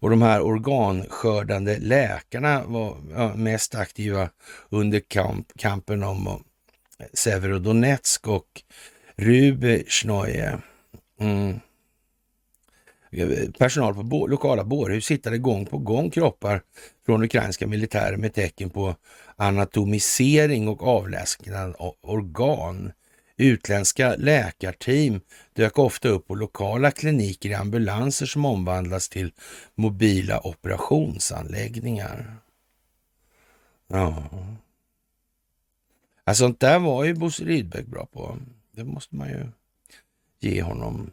[0.00, 4.30] och de här organskördande läkarna var ja, mest aktiva
[4.68, 6.44] under kamp, kampen om
[7.12, 8.62] Severodonetsk och
[9.16, 10.58] Rubesnoje.
[11.20, 11.60] Mm.
[13.58, 16.62] Personal på lokala bårhus hittade gång på gång kroppar
[17.06, 18.94] från ukrainska militärer med tecken på
[19.36, 22.92] anatomisering och avlägsnande av organ.
[23.40, 25.20] Utländska läkarteam
[25.52, 29.32] dök ofta upp på lokala kliniker i ambulanser som omvandlas till
[29.74, 32.36] mobila operationsanläggningar.
[33.86, 34.24] Ja.
[36.24, 38.38] Alltså, sånt där var ju Bosse Rydbeck bra på.
[38.72, 39.46] Det måste man ju
[40.40, 41.10] ge honom,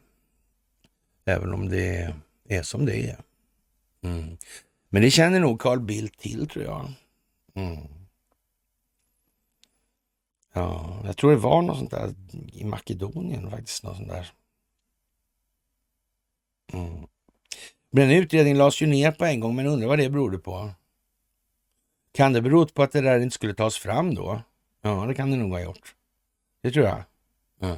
[1.25, 2.13] även om det
[2.49, 3.17] är som det är.
[4.03, 4.37] Mm.
[4.89, 6.93] Men det känner nog Carl Bildt till, tror jag.
[7.53, 7.96] Mm.
[10.57, 12.13] Ja, jag tror det var något sånt där
[12.53, 13.83] i Makedonien faktiskt.
[13.83, 14.31] Något sånt där.
[16.73, 17.07] Mm.
[17.89, 20.69] Men den utredningen lades ju ner på en gång, men undrar vad det berodde på.
[22.11, 24.41] Kan det bero på att det där inte skulle tas fram då?
[24.81, 25.95] Ja, det kan det nog ha gjort.
[26.61, 27.03] Det tror jag.
[27.61, 27.77] Mm.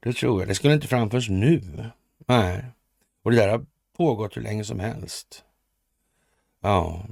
[0.00, 0.48] Det tror jag.
[0.48, 1.90] Det skulle inte framföras nu.
[2.26, 2.64] Nej.
[3.22, 3.66] Och det där har
[3.96, 5.44] pågått hur länge som helst.
[6.60, 7.06] Ja.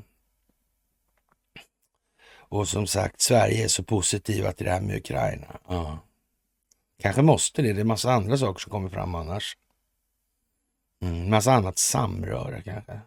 [2.51, 5.61] Och som sagt, Sverige är så positiva till det här med Ukraina.
[5.69, 5.99] Ja.
[6.99, 7.73] Kanske måste det.
[7.73, 9.57] Det är massa andra saker som kommer fram annars.
[11.03, 13.01] Mm, massa annat samröre kanske.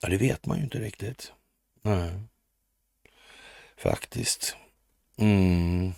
[0.00, 1.32] Ja, det vet man ju inte riktigt.
[1.82, 2.10] Nej.
[3.76, 4.56] Faktiskt.
[5.16, 5.92] Mm.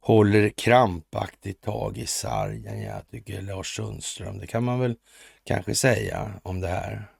[0.00, 4.38] Håller krampaktigt tag i sargen, jag tycker Lars Sundström.
[4.38, 4.96] Det kan man väl
[5.44, 7.13] kanske säga om det här.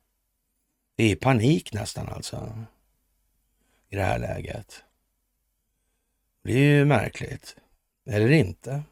[0.96, 2.64] Det är panik nästan alltså.
[3.88, 4.84] I det här läget.
[6.42, 7.56] Det är ju märkligt.
[8.06, 8.82] Eller inte.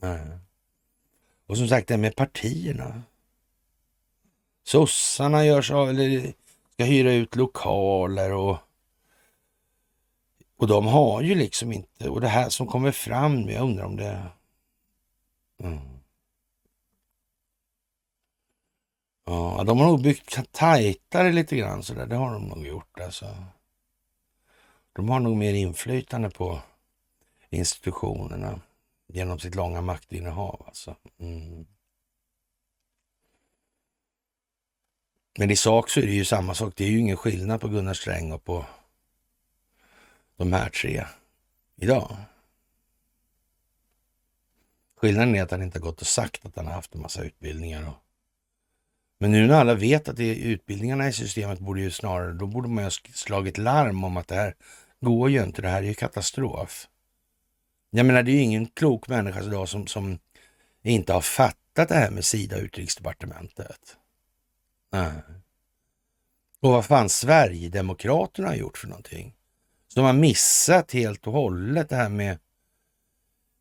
[0.00, 0.38] Nej.
[1.46, 3.02] Och som sagt, det med partierna.
[4.64, 6.32] Sossarna gör så, eller
[6.72, 8.58] ska hyra ut lokaler och
[10.56, 13.96] och de har ju liksom inte, och det här som kommer fram jag undrar om
[13.96, 14.26] det...
[15.62, 15.95] Mm.
[19.28, 23.36] Ja, de har nog byggt tajtare lite grann sådär, det har de nog gjort alltså.
[24.92, 26.60] De har nog mer inflytande på
[27.50, 28.60] institutionerna
[29.06, 30.96] genom sitt långa maktinnehav alltså.
[31.18, 31.66] Mm.
[35.38, 36.72] Men i sak så är det ju samma sak.
[36.76, 38.66] Det är ju ingen skillnad på Gunnar Sträng och på
[40.36, 41.04] de här tre
[41.76, 42.16] idag.
[44.96, 47.22] Skillnaden är att han inte har gått och sagt att han har haft en massa
[47.22, 47.88] utbildningar.
[47.88, 48.05] Och...
[49.18, 52.46] Men nu när alla vet att det är utbildningarna i systemet borde ju snarare, då
[52.46, 54.54] borde man ju ha slagit larm om att det här
[55.00, 56.88] går ju inte, det här är ju katastrof.
[57.90, 60.18] Jag menar, det är ju ingen klok människa idag som, som
[60.82, 63.96] inte har fattat det här med Sida och utrikesdepartementet.
[64.92, 65.12] Nej.
[66.60, 69.34] Och vad fan Sverigedemokraterna har gjort för någonting?
[69.94, 72.38] De har missat helt och hållet det här med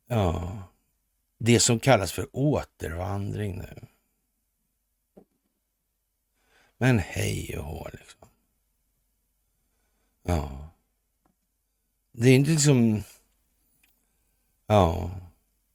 [0.07, 0.57] ja,
[1.39, 3.87] det som kallas för återvandring nu.
[6.77, 8.27] Men hej och hå liksom.
[10.23, 10.69] Ja.
[12.11, 13.03] Det är inte liksom...
[14.67, 15.11] Ja.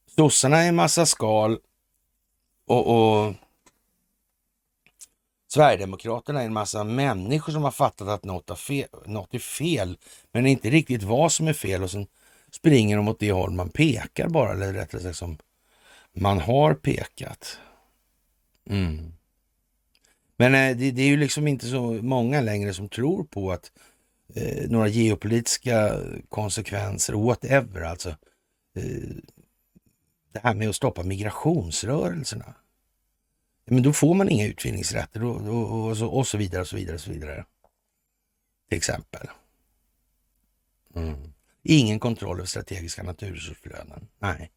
[0.06, 1.58] Sossarna är en massa skal
[2.66, 3.34] och, och
[5.52, 9.98] Sverigedemokraterna är en massa människor som har fattat att något är, fel, något är fel,
[10.32, 12.06] men inte riktigt vad som är fel och sen
[12.50, 15.38] springer de åt det håll man pekar bara, eller rättare sagt som
[16.12, 17.58] man har pekat.
[18.66, 19.12] Mm.
[20.40, 23.72] Men eh, det, det, är ju liksom inte så många längre som tror på att
[24.34, 28.08] eh, några geopolitiska konsekvenser, whatever, alltså
[28.76, 29.10] eh,
[30.32, 32.54] det här med att stoppa migrationsrörelserna
[33.64, 36.76] men då får man inga utvinningsrätter och, och, och, så, och så vidare och så
[36.76, 36.94] vidare.
[36.94, 37.44] Och så vidare.
[38.68, 39.26] Till exempel.
[40.96, 41.32] Mm.
[41.62, 44.08] Ingen kontroll över strategiska naturresursflöden.
[44.18, 44.50] Nej.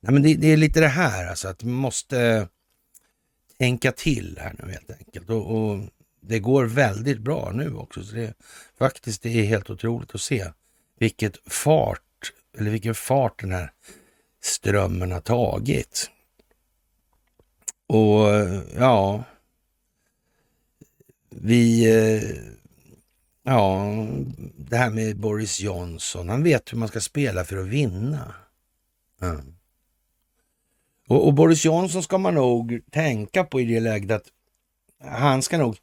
[0.00, 2.48] Nej, men det, det, är lite det här alltså att man måste
[3.58, 5.30] tänka till här nu helt enkelt.
[5.30, 5.80] Och, och,
[6.20, 8.04] det går väldigt bra nu också.
[8.04, 8.34] Så det,
[8.78, 10.46] faktiskt, det är helt otroligt att se
[10.98, 13.72] vilket fart, eller vilken fart den här
[14.42, 16.10] strömmen har tagit.
[17.86, 18.28] Och
[18.76, 19.24] ja,
[21.30, 21.90] vi...
[21.94, 22.22] Eh,
[23.42, 23.86] ja,
[24.56, 26.28] det här med Boris Johnson.
[26.28, 28.34] Han vet hur man ska spela för att vinna.
[29.22, 29.53] Mm.
[31.08, 34.28] Och, och, Boris Johnson ska man nog tänka på i det läget att
[35.10, 35.76] han ska nog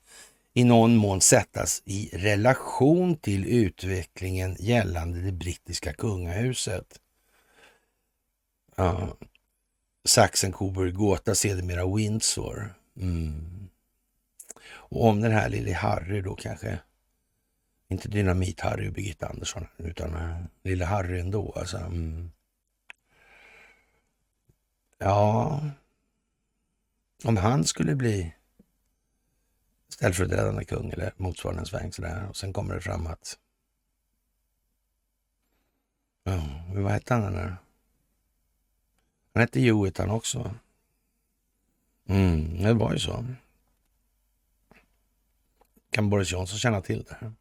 [0.54, 7.00] i någon mån sättas i relation till utvecklingen gällande det brittiska kungahuset.
[8.76, 9.18] Ja.
[10.06, 12.74] Saxen, Coburg, Gotha, sedermera Windsor.
[12.98, 13.70] Mm.
[14.72, 16.80] Och om den här lille Harry då kanske,
[17.90, 21.54] inte Dynamit-Harry och Birgitta Andersson, utan eh, lille Harry ändå.
[21.56, 22.32] Alltså, mm.
[25.04, 25.62] Ja,
[27.24, 28.36] om han skulle bli
[29.90, 33.40] ställföreträdande kung eller motsvarande sväng sådär och sen kommer det fram att,
[36.24, 36.42] ja,
[36.74, 37.58] vad hette han den där?
[39.34, 40.56] Han hette Hewitt han också.
[42.10, 43.26] Mm, det var ju så.
[45.92, 47.34] Kan Boris Johnson känna till det här?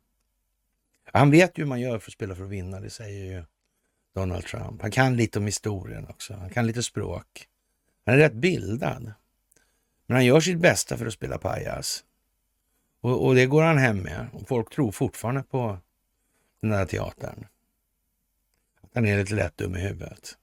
[1.04, 3.44] Han vet ju hur man gör för att spela för att vinna, det säger ju
[4.14, 4.82] Donald Trump.
[4.82, 6.34] Han kan lite om historien också.
[6.34, 7.49] Han kan lite språk.
[8.10, 9.12] Han är rätt bildad.
[10.06, 12.04] Men han gör sitt bästa för att spela pajas.
[13.00, 14.26] Och, och det går han hem med.
[14.32, 15.78] Och folk tror fortfarande på
[16.60, 17.46] den där teatern.
[18.80, 20.38] Att han är lite lätt dum i huvudet.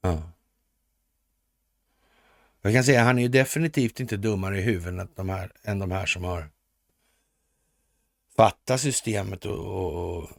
[0.00, 0.22] Ja.
[2.62, 5.52] Jag kan säga att han är ju definitivt inte dummare i huvudet än de här,
[5.62, 6.50] än de här som har
[8.36, 10.30] fattat systemet och, och, och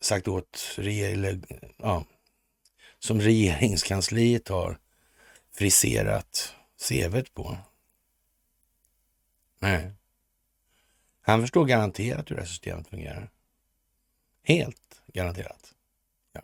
[0.00, 2.04] sagt åt regeringen, ja,
[2.98, 4.78] som regeringskansliet har
[5.54, 6.54] friserat
[6.88, 7.56] cv på.
[9.58, 9.90] Nej.
[11.22, 13.30] Han förstår garanterat hur det här systemet fungerar.
[14.42, 15.74] Helt garanterat.
[16.32, 16.40] Ja.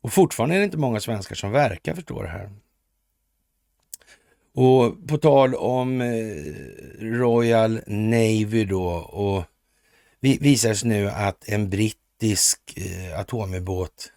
[0.00, 2.50] Och fortfarande är det inte många svenskar som verkar förstå det här.
[4.52, 6.44] Och på tal om eh,
[6.98, 9.44] Royal Navy då och
[10.20, 14.12] visas visar sig nu att en brittisk eh, atomubåt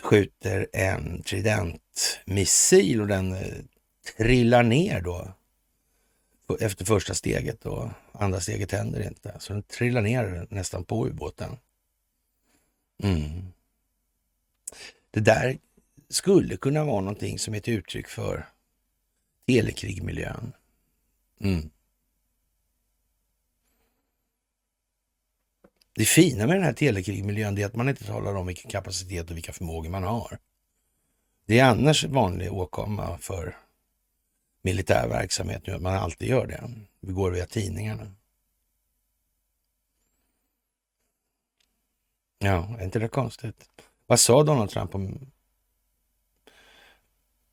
[0.00, 1.81] skjuter en trident
[2.24, 3.58] missil och den eh,
[4.16, 5.34] trillar ner då
[6.60, 9.36] efter första steget och andra steget händer inte.
[9.38, 11.56] Så den trillar ner nästan på ubåten.
[13.02, 13.52] Mm.
[15.10, 15.58] Det där
[16.08, 18.46] skulle kunna vara någonting som är ett uttryck för
[19.46, 20.52] telekrigmiljön.
[21.40, 21.70] Mm.
[25.94, 29.36] Det fina med den här telekrigmiljön är att man inte talar om vilken kapacitet och
[29.36, 30.38] vilka förmågor man har.
[31.46, 33.56] Det är annars vanlig åkomma för
[34.62, 36.70] militär verksamhet nu, att man alltid gör det.
[37.00, 38.12] Vi går via tidningarna.
[42.38, 43.68] Ja, är inte det konstigt?
[44.06, 45.30] Vad sa Donald Trump om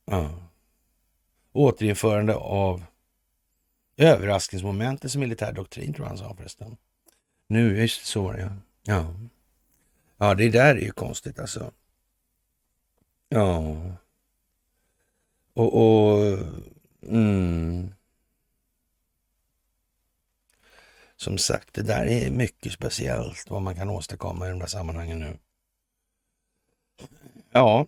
[0.05, 0.29] ja.
[1.51, 2.83] återinförande av
[3.97, 6.77] överraskningsmomentet som militär doktrin, tror jag han sa förresten.
[7.47, 9.15] Nu, just så var det ja.
[10.17, 11.71] Ja, det där är ju konstigt alltså.
[13.29, 13.75] Ja.
[15.53, 16.37] Och, och
[17.01, 17.93] mm.
[21.15, 25.19] Som sagt, det där är mycket speciellt vad man kan åstadkomma i de där sammanhangen
[25.19, 25.37] nu.
[27.51, 27.87] Ja.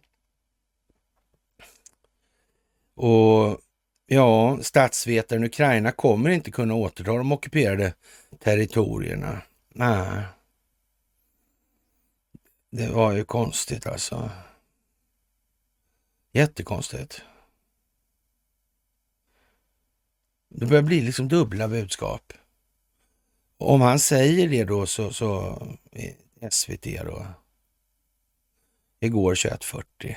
[2.96, 3.62] Och
[4.06, 7.94] ja, statsvetaren Ukraina kommer inte kunna återta de ockuperade
[8.40, 9.42] territorierna.
[9.70, 10.24] Nej.
[12.70, 14.32] Det var ju konstigt alltså.
[16.32, 17.22] Jättekonstigt.
[20.50, 22.34] Det börjar bli liksom dubbla budskap.
[23.58, 25.62] Om han säger det då så, så
[26.52, 27.28] SVT då.
[29.00, 30.16] Igår 21.40.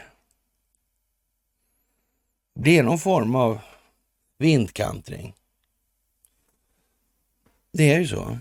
[2.55, 3.59] Det är någon form av
[4.39, 5.35] vindkantring.
[7.73, 8.39] Det är ju så.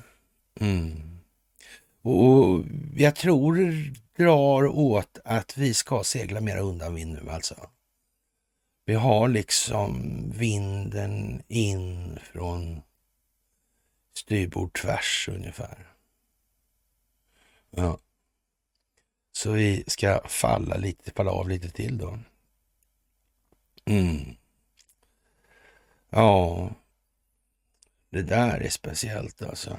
[0.60, 1.20] Mm.
[2.02, 2.64] Och
[2.96, 3.60] jag tror
[4.16, 7.70] drar åt att vi ska segla mera undanvind nu alltså.
[8.86, 10.01] Vi har liksom
[10.32, 12.82] vinden in från
[14.14, 15.88] styrbord tvärs ungefär.
[17.70, 17.99] Ja.
[19.32, 22.20] Så vi ska falla lite, falla av lite till då.
[23.86, 24.36] Mm.
[26.09, 26.70] Ja,
[28.09, 29.78] det där är speciellt alltså.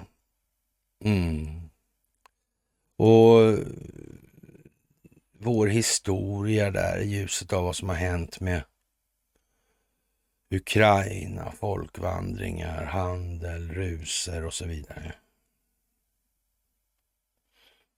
[1.05, 1.71] Mm.
[2.97, 3.59] Och
[5.39, 8.63] vår historia där i ljuset av vad som har hänt med
[10.51, 15.15] Ukraina, folkvandringar, handel, ruser och så vidare.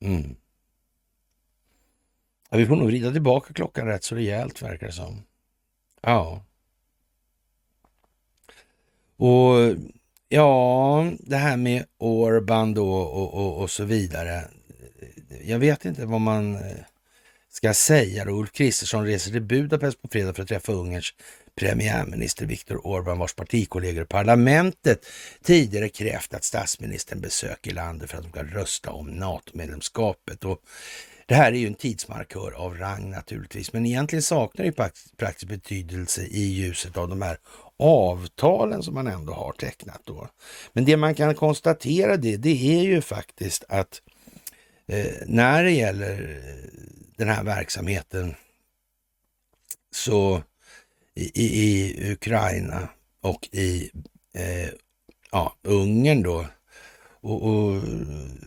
[0.00, 0.36] Mm.
[2.50, 5.22] Ja, vi får nog vrida tillbaka klockan rätt så rejält verkar det som.
[6.00, 6.44] Ja.
[9.16, 9.76] Och
[10.28, 14.48] ja, det här med Orban då och, och, och så vidare.
[15.44, 16.60] Jag vet inte vad man eh,
[17.50, 18.32] ska säga då.
[18.32, 21.14] Ulf Kristersson reser till Budapest på fredag för att träffa Ungerns
[21.54, 25.06] premiärminister Viktor Orbán vars partikollegor i parlamentet
[25.42, 30.44] tidigare krävt att statsministern besöker landet för att de ska rösta om NATO-medlemskapet.
[30.44, 30.62] Och
[31.26, 34.72] det här är ju en tidsmarkör av rang naturligtvis, men egentligen saknar det
[35.16, 37.38] praktisk betydelse i ljuset av de här
[37.78, 40.28] avtalen som man ändå har tecknat då.
[40.72, 44.00] Men det man kan konstatera det, det är ju faktiskt att
[44.88, 46.70] eh, när det gäller eh,
[47.16, 48.34] den här verksamheten
[49.90, 50.42] så
[51.14, 52.88] i, i Ukraina
[53.20, 53.90] och i
[54.34, 54.68] eh,
[55.30, 56.46] ja, Ungern då.
[57.20, 57.82] Och, och,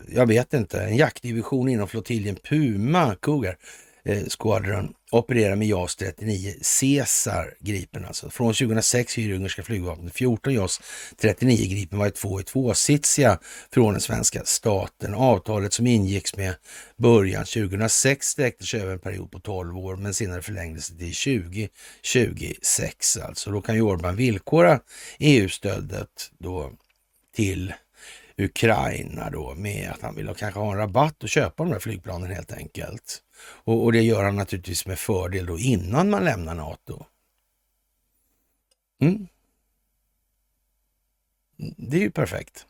[0.08, 3.58] jag vet inte, en jaktdivision inom flottiljen Puma Cougar
[4.04, 8.30] eh, Squadron opererar med JAS 39 Caesar Gripen alltså.
[8.30, 10.82] Från 2006 hyr ungerska flygvapnet 14 JAS
[11.18, 13.40] 39 Gripen var två i tvåsitsiga
[13.74, 15.14] från den svenska staten.
[15.16, 16.56] Avtalet som ingicks med
[16.98, 21.42] början 2006 sträckte sig över en period på 12 år men senare förlängdes det till
[21.60, 23.52] 2026 alltså.
[23.52, 24.80] Då kan ju Orbán villkora
[25.20, 26.72] EU-stödet då
[27.36, 27.74] till
[28.38, 32.32] Ukraina då med att han vill kanske ha en rabatt och köpa de här flygplanen
[32.32, 33.22] helt enkelt.
[33.42, 37.06] Och, och det gör han naturligtvis med fördel då innan man lämnar NATO.
[39.02, 39.28] Mm.
[41.78, 42.66] Det är ju perfekt.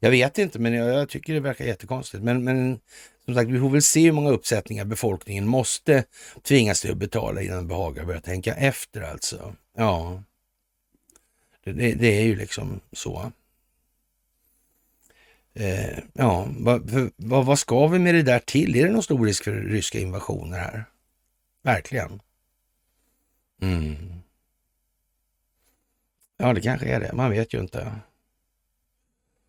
[0.00, 2.22] Jag vet inte, men jag, jag tycker det verkar jättekonstigt.
[2.22, 2.80] Men, men
[3.24, 6.04] som sagt, vi får väl se hur många uppsättningar befolkningen måste
[6.42, 9.54] tvingas till att betala innan de behagar börja tänka efter alltså.
[9.76, 10.22] Ja,
[11.64, 13.32] det, det, det är ju liksom så.
[15.58, 18.76] Eh, ja, vad, vad, vad ska vi med det där till?
[18.76, 20.84] Är det någon stor risk för ryska invasioner här?
[21.62, 22.20] Verkligen.
[23.62, 23.96] Mm.
[26.36, 27.12] Ja, det kanske är det.
[27.12, 27.92] Man vet ju inte.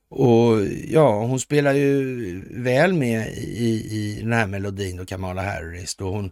[0.09, 5.95] Och ja, hon spelar ju väl med i, i den här melodin och Kamala Harris.
[5.95, 6.31] Då hon,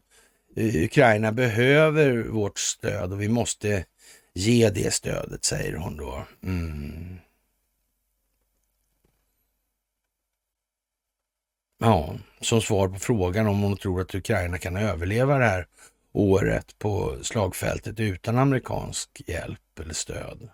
[0.55, 3.85] eh, Ukraina behöver vårt stöd och vi måste
[4.33, 6.25] ge det stödet, säger hon då.
[6.43, 7.17] Mm.
[11.85, 15.67] Ja, som svar på frågan om hon tror att Ukraina kan överleva det här
[16.13, 20.49] året på slagfältet utan amerikansk hjälp eller stöd.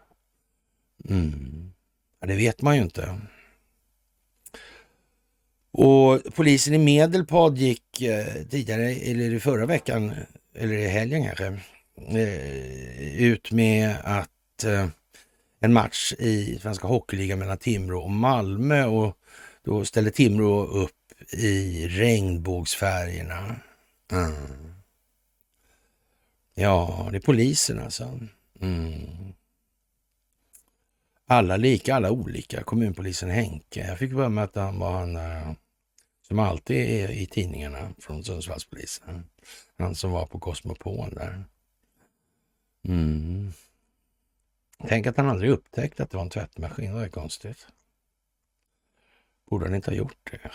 [1.09, 1.71] Mm.
[2.19, 3.19] Ja, det vet man ju inte.
[5.71, 10.13] Och polisen i Medelpad gick eh, tidigare, eller i förra veckan,
[10.55, 11.59] eller i helgen kanske,
[12.19, 14.87] eh, ut med att eh,
[15.59, 19.17] en match i Svenska Hockeyligan mellan Timrå och Malmö och
[19.63, 20.91] då ställde Timrå upp
[21.29, 23.55] i regnbågsfärgerna.
[24.11, 24.73] Mm.
[26.53, 28.19] Ja, det är polisen alltså.
[28.61, 29.33] Mm.
[31.27, 32.63] Alla lika, alla olika.
[32.63, 33.87] Kommunpolisen Henke.
[33.87, 35.51] Jag fick börja med att han var han eh,
[36.27, 39.25] som alltid är i tidningarna från Sundsvallspolisen.
[39.77, 41.43] Han som var på Cosmopol där.
[42.83, 43.53] Mm.
[44.87, 46.91] Tänk att han aldrig upptäckte att det var en tvättmaskin.
[46.93, 47.67] Det var konstigt.
[49.49, 50.51] Borde han inte ha gjort det?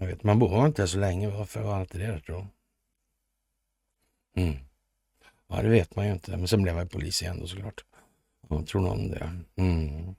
[0.00, 1.28] Jag vet, man bor inte så länge.
[1.28, 2.46] Varför var han inte det då?
[4.36, 4.56] Mm.
[5.48, 6.36] Ja, det vet man ju inte.
[6.36, 7.84] Men sen blev jag polis igen då såklart.
[8.40, 9.32] Vad tror någon det?
[9.56, 10.14] Mm.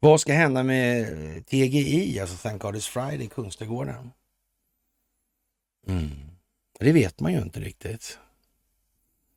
[0.00, 1.06] Vad ska hända med
[1.46, 4.10] TGI, alltså Thank God It's Friday, Kungsträdgården?
[5.86, 6.10] Mm.
[6.80, 8.18] Det vet man ju inte riktigt.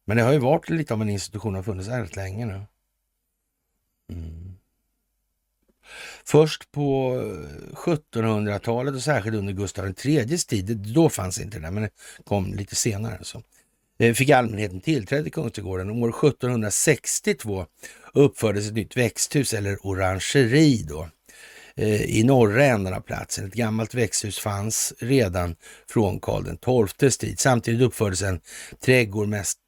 [0.06, 2.66] Men det har ju varit lite av en institution, har funnits här rätt länge nu.
[4.10, 4.53] Mm.
[6.26, 11.72] Först på eh, 1700-talet och särskilt under Gustav IIIs tid, då fanns inte det där,
[11.72, 11.90] men det
[12.24, 13.20] kom lite senare.
[13.22, 13.44] Så.
[14.00, 15.90] Eh, fick allmänheten tillträde till Kungsträdgården.
[15.90, 17.66] År 1762
[18.14, 21.10] uppfördes ett nytt växthus eller orangeri då
[21.76, 23.46] Eh, i norra änden av platsen.
[23.46, 25.56] Ett gammalt växthus fanns redan
[25.90, 27.40] från Karl XIIs tid.
[27.40, 28.40] Samtidigt uppfördes en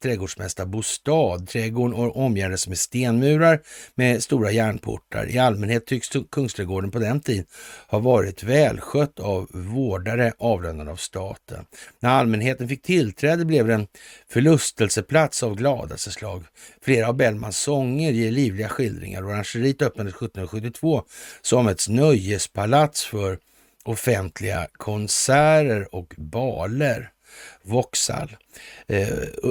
[0.02, 1.38] trädgårdsmästarbostad.
[1.38, 3.60] Trädgården omgärdades med stenmurar
[3.94, 5.30] med stora järnportar.
[5.30, 7.44] I allmänhet tycks Kungsträdgården på den tiden
[7.88, 11.64] ha varit välskött av vårdare avlönade av staten.
[12.00, 13.86] När allmänheten fick tillträde blev den en
[14.28, 16.44] förlustelseplats av gladaste slag.
[16.82, 19.26] Flera av Bellmans sånger ger livliga skildringar.
[19.26, 21.02] Orangeriet öppnades 1772
[21.42, 23.38] som ett nöjespalats för
[23.84, 27.10] offentliga konserter och baler.
[27.62, 28.36] Vauxhall.
[28.86, 29.08] Eh,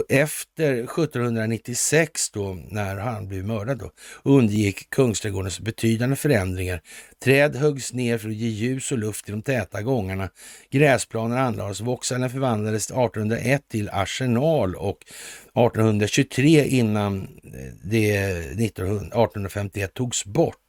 [0.10, 3.92] efter 1796 då, när han blev mördad då,
[4.24, 6.82] undergick Kungsträdgårdens betydande förändringar.
[7.24, 10.30] Träd höggs ner för att ge ljus och luft i de täta gångarna.
[10.70, 11.82] Gräsplaner anlades.
[11.82, 20.65] Vauxhallen förvandlades 1801 till Arsenal och 1823 innan eh, det 1851 togs bort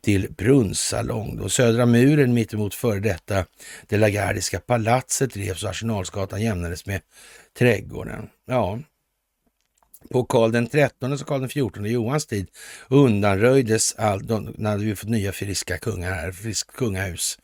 [0.00, 1.36] till brunnssalong.
[1.36, 3.44] då södra muren mittemot före detta
[3.86, 7.00] det Lagardiska palatset revs och Arsenalsgatan jämnades med
[7.58, 8.28] trädgården.
[8.46, 8.78] Ja,
[10.10, 12.46] på Karl den XIII och Karl den XIV Johans tid
[12.88, 17.38] undanröjdes allt, när vi fått nya friska kungar här, friskt kungahus.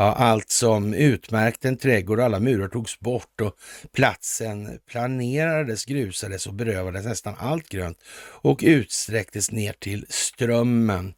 [0.00, 3.56] Ja, allt som utmärkte en trädgård, och alla murar togs bort och
[3.92, 7.98] platsen planerades, grusades och berövades nästan allt grönt
[8.42, 11.14] och utsträcktes ner till Strömmen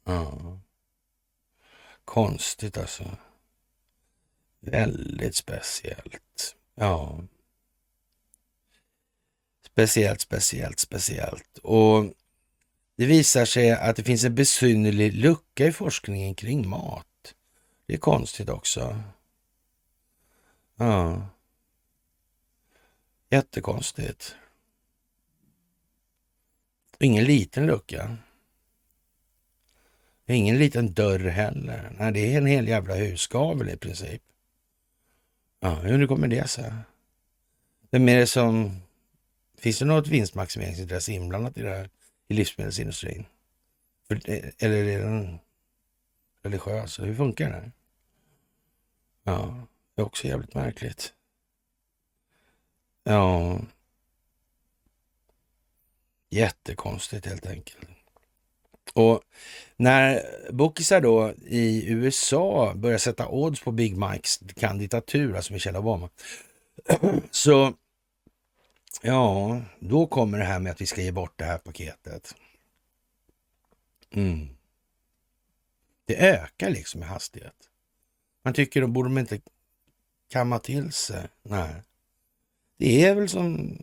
[0.03, 0.59] ja.
[2.05, 3.03] Konstigt alltså.
[4.61, 6.55] Väldigt speciellt.
[6.75, 7.23] Ja.
[9.65, 11.57] Speciellt, speciellt, speciellt.
[11.57, 12.05] Och
[12.95, 17.35] det visar sig att det finns en besynnerlig lucka i forskningen kring mat.
[17.85, 19.01] Det är konstigt också.
[20.75, 21.27] Ja.
[23.29, 24.35] Jättekonstigt.
[26.99, 28.17] Ingen liten lucka.
[30.25, 31.95] Ingen liten dörr heller.
[31.99, 34.21] Nej, det är en hel jävla husgavel i princip.
[35.63, 36.73] Ja, hur kommer det sig?
[37.91, 38.81] Vem är det som...
[39.57, 41.89] Finns det något vinstmaximeringsintresse inblandat i det här
[42.27, 43.25] i livsmedelsindustrin?
[44.07, 45.39] För, eh, eller är den
[46.43, 46.99] religiös?
[46.99, 47.71] Hur funkar det?
[49.23, 51.13] Ja, det är också jävligt märkligt.
[53.03, 53.59] Ja,
[56.29, 57.90] jättekonstigt helt enkelt.
[58.93, 59.21] Och
[59.77, 66.09] när bokisar då i USA börjar sätta odds på Big Mikes kandidatur, alltså Michelle Obama,
[67.31, 67.73] så
[69.01, 72.35] ja, då kommer det här med att vi ska ge bort det här paketet.
[74.11, 74.49] Mm.
[76.05, 77.55] Det ökar liksom i hastighet.
[78.43, 79.41] Man tycker då borde de inte
[80.29, 81.27] kamma till sig.
[81.43, 81.75] Nej.
[82.77, 83.77] Det är väl som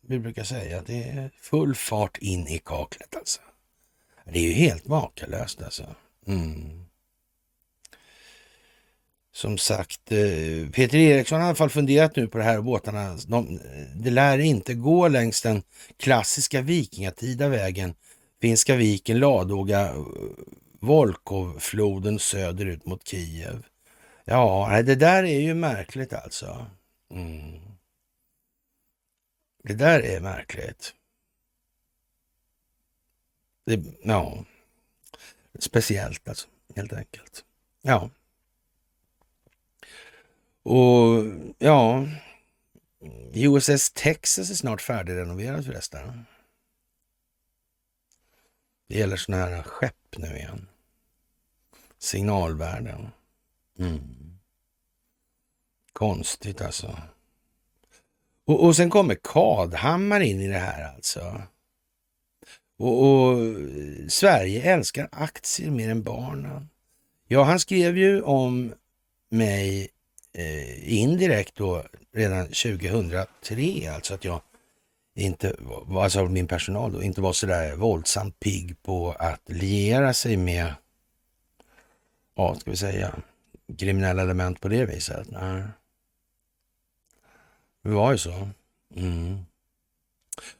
[0.00, 3.40] vi brukar säga, det är full fart in i kaklet alltså.
[4.24, 5.94] Det är ju helt makalöst alltså.
[6.26, 6.84] Mm.
[9.32, 13.18] Som sagt, eh, Peter Eriksson har i alla fall funderat nu på det här båtarna.
[13.26, 13.60] De,
[13.94, 15.62] det lär inte gå längs den
[15.96, 17.94] klassiska vikingatida vägen
[18.44, 19.94] Finska viken, Ladoga,
[20.80, 23.66] Volkovfloden söderut mot Kiev.
[24.24, 26.66] Ja, det där är ju märkligt alltså.
[27.10, 27.60] Mm.
[29.62, 30.94] Det där är märkligt.
[33.64, 34.44] Det, ja,
[35.58, 37.44] speciellt alltså, helt enkelt.
[37.82, 38.10] Ja.
[40.62, 41.24] Och
[41.58, 42.06] ja,
[43.32, 46.26] USS Texas är snart färdigrenoverad förresten.
[48.88, 50.68] Det gäller sådana här skepp nu igen.
[51.98, 53.10] Signalvärden.
[53.78, 54.38] Mm.
[55.92, 56.98] Konstigt alltså.
[58.44, 61.42] Och, och sen kommer Kadhammar in i det här alltså.
[62.76, 63.38] Och, och,
[64.08, 66.68] Sverige älskar aktier mer än barnen.
[67.28, 68.74] Ja, han skrev ju om
[69.30, 69.88] mig
[70.32, 74.40] eh, indirekt då redan 2003, alltså att jag
[75.14, 75.56] inte,
[75.90, 80.74] alltså min personal då, inte var sådär våldsamt pigg på att liera sig med,
[82.34, 83.14] ja, ska vi säga,
[83.78, 85.30] kriminella element på det viset.
[85.30, 85.62] Nej.
[87.82, 88.48] Det var ju så.
[88.96, 89.44] Mm.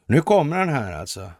[0.06, 1.32] Nu kommer den här alltså.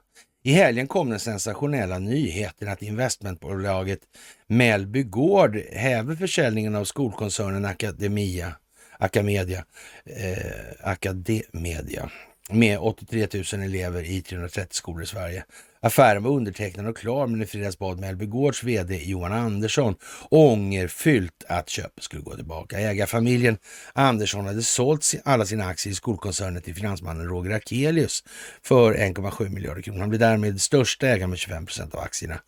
[0.46, 4.00] I helgen kom den sensationella nyheten att investmentbolaget
[4.46, 8.56] Mellby Gård häver försäljningen av skolkoncernen Academia,
[8.98, 9.64] Acamedia,
[10.04, 12.10] eh, Academedia
[12.50, 15.44] med 83 000 elever i 330 skolor i Sverige.
[15.84, 19.94] Affären var undertecknad och klar, men i fredags bad Mellby Gårds VD Johan Andersson
[20.30, 22.78] ångerfyllt att köpet skulle gå tillbaka.
[22.78, 23.58] Ägarfamiljen
[23.92, 28.24] Andersson hade sålt alla sina aktier i skolkoncernen till finansmannen Roger Akelius
[28.62, 30.00] för 1,7 miljarder kronor.
[30.00, 32.38] Han blev därmed största ägare med 25 procent av aktierna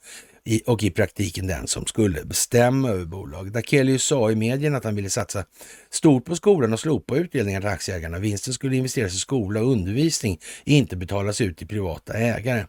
[0.47, 3.57] i, och i praktiken den som skulle bestämma över bolaget.
[3.57, 5.45] Akelius sa i medierna att han ville satsa
[5.91, 8.19] stort på skolan och slopa utdelningar till aktieägarna.
[8.19, 12.65] Vinsten skulle investeras i skola och undervisning, inte betalas ut till privata ägare.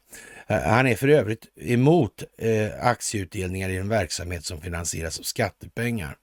[0.48, 6.16] Eh, han är för övrigt emot eh, aktieutdelningar i en verksamhet som finansieras av skattepengar.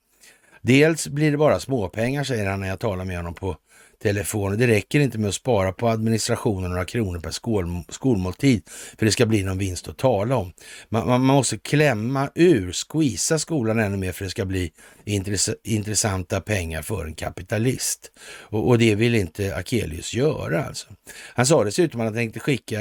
[0.62, 3.56] Dels blir det bara småpengar, säger han när jag talar med honom på
[3.98, 4.58] telefon.
[4.58, 8.62] Det räcker inte med att spara på administrationen några kronor per skol, skolmåltid
[8.98, 10.52] för det ska bli någon vinst att tala om.
[10.88, 14.72] Man, man, måste klämma ur, squeeza skolan ännu mer för det ska bli
[15.04, 18.10] intress intressanta pengar för en kapitalist.
[18.26, 20.86] Och, och, det vill inte Akelius göra alltså.
[21.34, 22.78] Han sa dessutom att han tänkte skicka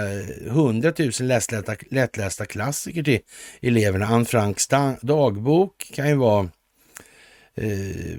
[0.47, 3.19] 100 000 lättlästa, lättlästa klassiker till
[3.61, 4.05] eleverna.
[4.05, 4.67] Anne Franks
[5.01, 6.49] dagbok kan ju vara
[7.55, 8.17] eh,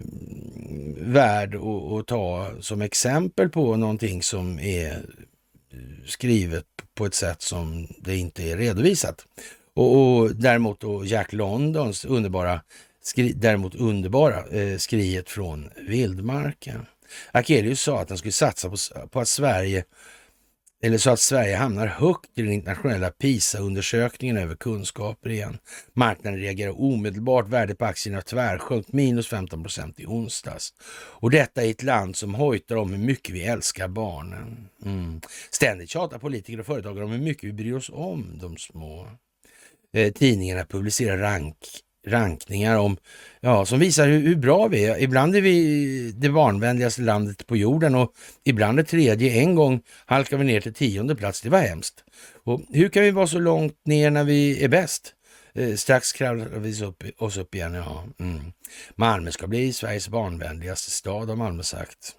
[0.96, 5.02] värd att, att ta som exempel på någonting som är
[6.06, 9.26] skrivet på ett sätt som det inte är redovisat.
[9.74, 12.60] Och, och däremot då Jack Londons underbara,
[13.02, 16.86] skri, däremot underbara eh, skriet från vildmarken.
[17.32, 18.76] Akelius sa att han skulle satsa på,
[19.10, 19.84] på att Sverige
[20.84, 25.58] eller så att Sverige hamnar högt i den internationella PISA-undersökningen över kunskaper igen.
[25.92, 30.74] Marknaden reagerar omedelbart, värdet på aktierna tvärsjönk minus 15 procent i onsdags.
[30.94, 34.68] Och detta i ett land som hojtar om hur mycket vi älskar barnen.
[34.84, 35.20] Mm.
[35.50, 39.08] Ständigt tjatar politiker och företagare om hur mycket vi bryr oss om de små.
[39.92, 41.56] Eh, tidningarna publicerar rank
[42.06, 42.96] rankningar om,
[43.40, 45.02] ja, som visar hur, hur, bra vi är.
[45.02, 48.12] Ibland är vi det barnvänligaste landet på jorden och
[48.44, 49.32] ibland är tredje.
[49.32, 51.40] En gång halkar vi ner till tionde plats.
[51.40, 52.04] Det var hemskt.
[52.44, 55.14] Och hur kan vi vara så långt ner när vi är bäst?
[55.54, 57.74] Eh, strax kravlar vi upp, oss upp igen.
[57.74, 58.04] Ja.
[58.18, 58.52] Mm.
[58.94, 62.16] Malmö ska bli Sveriges barnvänligaste stad har Malmö sagt.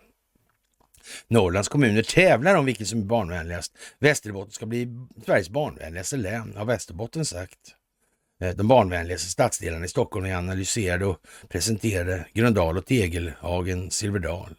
[1.28, 3.78] Norrlands kommuner tävlar om vilken som är barnvänligast.
[4.00, 4.88] Västerbotten ska bli
[5.26, 7.76] Sveriges barnvänligaste län, har Västerbotten sagt.
[8.42, 11.18] Eh, de barnvänligaste stadsdelarna i Stockholm är analyserade och
[11.50, 14.56] presenterade Gröndal och Tegelhagen, Silverdal.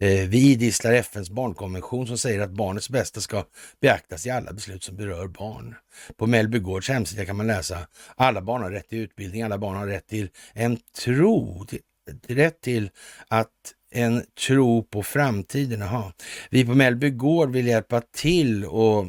[0.00, 3.44] Eh, vi idisslar FNs barnkonvention som säger att barnets bästa ska
[3.80, 5.74] beaktas i alla beslut som berör barn.
[6.16, 7.78] På Mellby Gårds hemsida kan man läsa
[8.16, 11.80] alla barn har rätt till utbildning, alla barn har rätt till en tro, till,
[12.28, 12.90] rätt till
[13.28, 13.48] att
[13.90, 15.82] en tro på framtiden.
[15.82, 16.12] Aha.
[16.50, 19.06] Vi på Mellby Gård vill hjälpa till och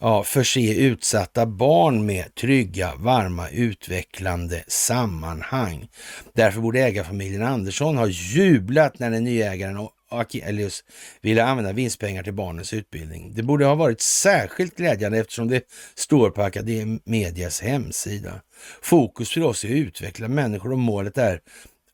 [0.00, 5.88] ja, förse utsatta barn med trygga, varma, utvecklande sammanhang.
[6.32, 10.84] Därför borde ägarfamiljen Andersson ha jublat när den nya ägaren Akelius
[11.20, 13.34] ville använda vinstpengar till barnens utbildning.
[13.34, 15.62] Det borde ha varit särskilt glädjande eftersom det
[15.94, 18.40] står på Academedias hemsida.
[18.82, 21.40] Fokus för oss är att utveckla människor och målet är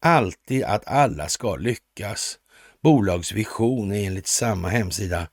[0.01, 2.39] alltid att alla ska lyckas.
[2.83, 5.27] Bolagsvision är enligt samma hemsida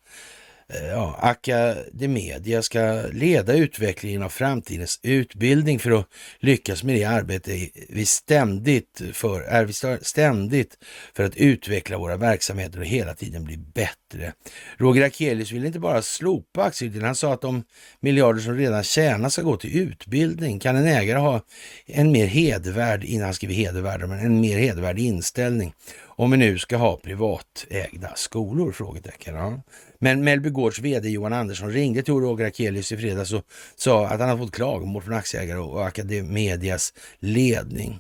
[0.74, 6.08] Eh, ja, Academedia ska leda utvecklingen av framtidens utbildning för att
[6.40, 10.78] lyckas med det arbete vi ständigt för, är vi ständigt
[11.14, 14.34] för att utveckla våra verksamheter och hela tiden bli bättre.
[14.78, 17.64] Roger Akelius vill inte bara slopa aktieutdelningen, han sa att de
[18.00, 20.60] miljarder som redan tjänas ska gå till utbildning.
[20.60, 21.42] Kan en ägare ha
[21.86, 25.74] en mer hedervärd, innan han skriver hedervärd, men en mer hedervärd inställning
[26.22, 28.72] om vi nu ska ha privatägda skolor?
[28.72, 29.36] Frågetecken.
[29.36, 29.62] Ja.
[30.04, 33.46] Men Mellby Gårds vd Johan Andersson ringde till Roger Akelius i fredags och
[33.76, 38.00] sa att han hade fått klagomål från aktieägare och Academedias ledning.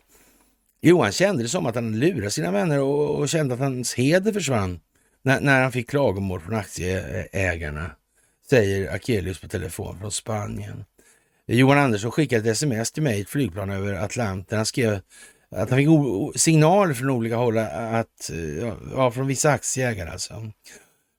[0.81, 4.33] Johan kände det som att han lurade sina vänner och, och kände att hans heder
[4.33, 4.79] försvann
[5.21, 7.91] när, när han fick klagomål från aktieägarna,
[8.49, 10.85] säger Akelius på telefon från Spanien.
[11.47, 14.57] Johan Andersson skickade ett sms till mig i ett flygplan över Atlanten.
[14.57, 14.99] Han skrev
[15.55, 15.87] att han fick
[16.41, 18.31] signaler från olika håll, att,
[18.95, 20.51] ja, från vissa aktieägare alltså.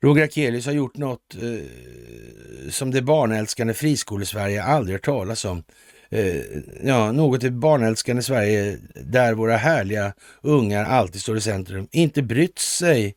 [0.03, 5.65] Roger Akelius har gjort något eh, som det barnälskande friskolesverige aldrig hört talas om.
[6.11, 6.43] Eh,
[6.83, 11.89] ja, något i barnälskande Sverige där våra härliga ungar alltid står i centrum.
[11.91, 13.15] Inte brytt sig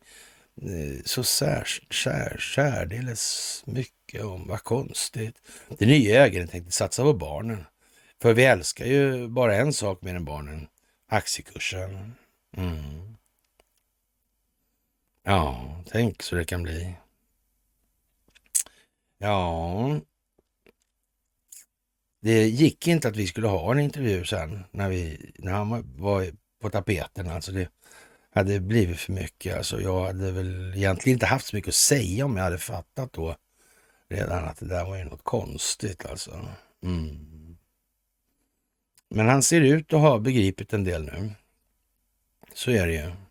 [0.62, 4.46] eh, så sär, sär, särdeles mycket om.
[4.48, 5.36] Vad konstigt.
[5.78, 7.64] Den nya ägaren tänkte satsa på barnen.
[8.22, 10.66] För vi älskar ju bara en sak mer än barnen.
[11.08, 12.14] Aktiekursen.
[12.56, 13.15] Mm.
[15.28, 16.94] Ja, tänk så det kan bli.
[19.18, 20.00] Ja,
[22.20, 26.26] det gick inte att vi skulle ha en intervju sen när, vi, när han var
[26.60, 27.30] på tapeten.
[27.30, 27.68] Alltså det
[28.30, 29.56] hade blivit för mycket.
[29.56, 33.12] Alltså jag hade väl egentligen inte haft så mycket att säga om jag hade fattat
[33.12, 33.36] då
[34.08, 36.48] redan att det där var ju något konstigt alltså.
[36.82, 37.56] Mm.
[39.08, 41.30] Men han ser ut att ha begripit en del nu.
[42.54, 43.25] Så är det ju.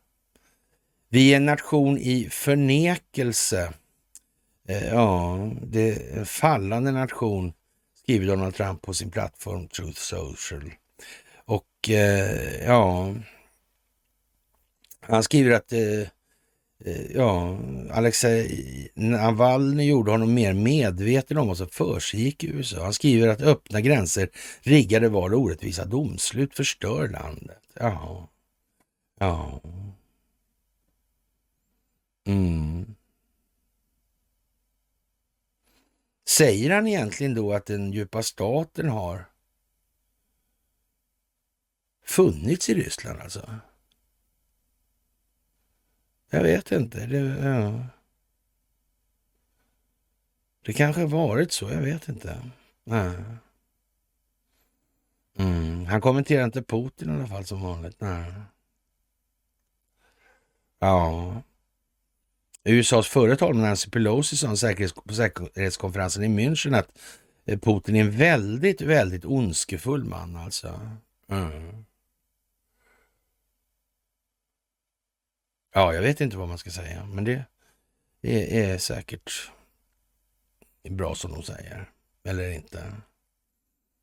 [1.16, 3.74] Vi är en nation i förnekelse.
[4.68, 7.54] Eh, ja, det är en fallande nation,
[8.04, 10.72] skriver Donald Trump på sin plattform Truth Social.
[11.46, 13.14] Och eh, ja,
[15.00, 16.08] han skriver att eh,
[17.14, 17.58] ja,
[17.92, 22.84] Alexej Navalny gjorde honom mer medveten om vad som försiggick i USA.
[22.84, 24.30] Han skriver att öppna gränser,
[24.62, 27.62] riggade val och orättvisa domslut förstör landet.
[27.80, 28.30] Ja,
[29.20, 29.62] ja.
[32.26, 32.96] Mm.
[36.28, 39.26] Säger han egentligen då att den djupa staten har
[42.06, 43.60] funnits i Ryssland alltså?
[46.30, 47.06] Jag vet inte.
[47.06, 47.84] Det, ja.
[50.62, 52.42] det kanske har varit så, jag vet inte.
[52.84, 53.16] Nej.
[55.38, 55.86] Mm.
[55.86, 58.02] Han kommenterar inte Putin i alla fall som vanligt.
[58.02, 58.34] Nej.
[60.80, 61.42] Ja.
[62.66, 64.48] USAs förre talman Nancy Pelosi sa
[65.06, 66.98] på säkerhetskonferensen i München att
[67.46, 70.80] eh, Putin är en väldigt, väldigt ondskefull man alltså.
[71.30, 71.86] Mm.
[75.74, 77.46] Ja, jag vet inte vad man ska säga, men det
[78.22, 79.52] är, är säkert
[80.90, 81.90] bra som de säger.
[82.24, 82.94] Eller inte.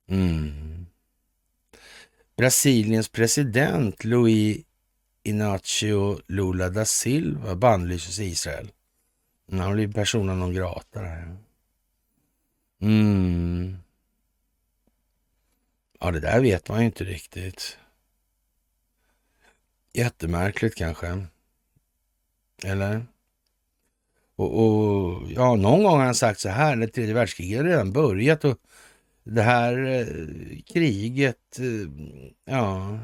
[0.09, 0.87] Mm.
[2.37, 4.65] Brasiliens president Luis
[5.23, 8.73] Inacio Lula da Silva bannlyses i Israel.
[9.51, 11.01] Han blir persona non grata.
[12.81, 13.77] Mm.
[16.01, 17.79] Ja, det där vet man ju inte riktigt.
[19.93, 21.27] Jättemärkligt kanske.
[22.65, 23.07] Eller?
[24.37, 27.93] Och, och, ja, någon gång har han sagt så här, när tredje världskriget har redan
[27.93, 28.59] börjat och
[29.25, 31.91] det här eh, kriget, eh,
[32.45, 32.99] ja,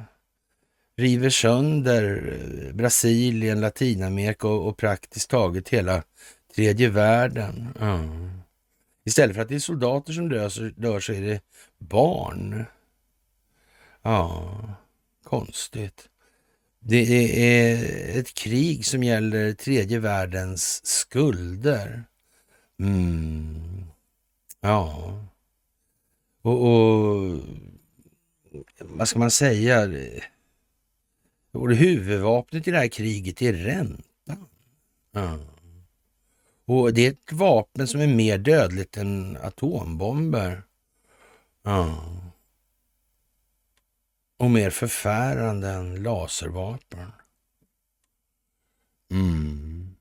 [0.99, 6.03] river sönder eh, Brasilien, Latinamerika och, och, praktiskt taget hela
[6.55, 7.69] tredje världen.
[7.81, 8.31] Mm.
[9.05, 11.41] Istället för att det är soldater som dör så, dör så är det
[11.79, 12.65] barn.
[14.03, 14.61] Ja,
[15.25, 16.09] konstigt.
[16.81, 22.05] Det är ett krig som gäller tredje världens skulder.
[22.81, 23.85] Mm.
[24.61, 25.15] Ja.
[26.43, 27.41] Och, och,
[28.81, 29.89] vad ska man säga?
[31.59, 34.49] Och huvudvapnet i det här kriget är räntan.
[35.13, 35.39] Ja.
[36.65, 40.63] Och det är ett vapen som är mer dödligt än atombomber.
[41.63, 42.19] Ja
[44.39, 47.13] och mer förfärande än laservapen.
[49.11, 49.97] Mm.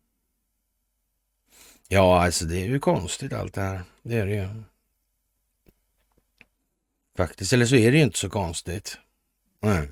[1.87, 3.83] Ja, alltså det är ju konstigt allt det här.
[4.03, 4.63] Det är det ju.
[7.17, 8.97] Faktiskt, eller så är det ju inte så konstigt.
[9.59, 9.89] Nej.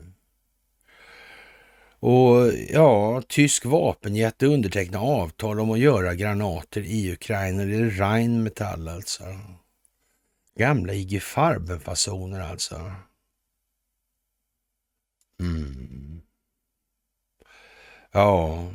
[2.06, 7.65] Och ja, tysk vapenjätte undertecknar avtal om att göra granater i Ukraina.
[7.65, 9.23] Det är Rheinmetall alltså.
[10.56, 12.91] Gamla IG Farben-fasoner alltså.
[15.40, 16.22] Mm.
[18.11, 18.68] Ja.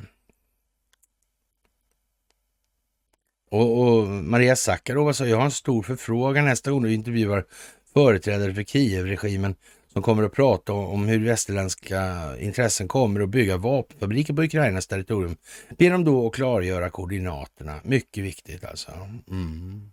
[3.50, 7.44] Och, och Maria Sakarova sa, jag har en stor förfrågan nästa gång du intervjuar
[7.92, 9.54] företrädare för Kiev-regimen
[9.92, 15.36] som kommer att prata om hur västerländska intressen kommer att bygga vapenfabriker på Ukrainas territorium.
[15.78, 17.80] Be dem då att klargöra koordinaterna.
[17.84, 18.92] Mycket viktigt alltså.
[19.30, 19.90] Mm.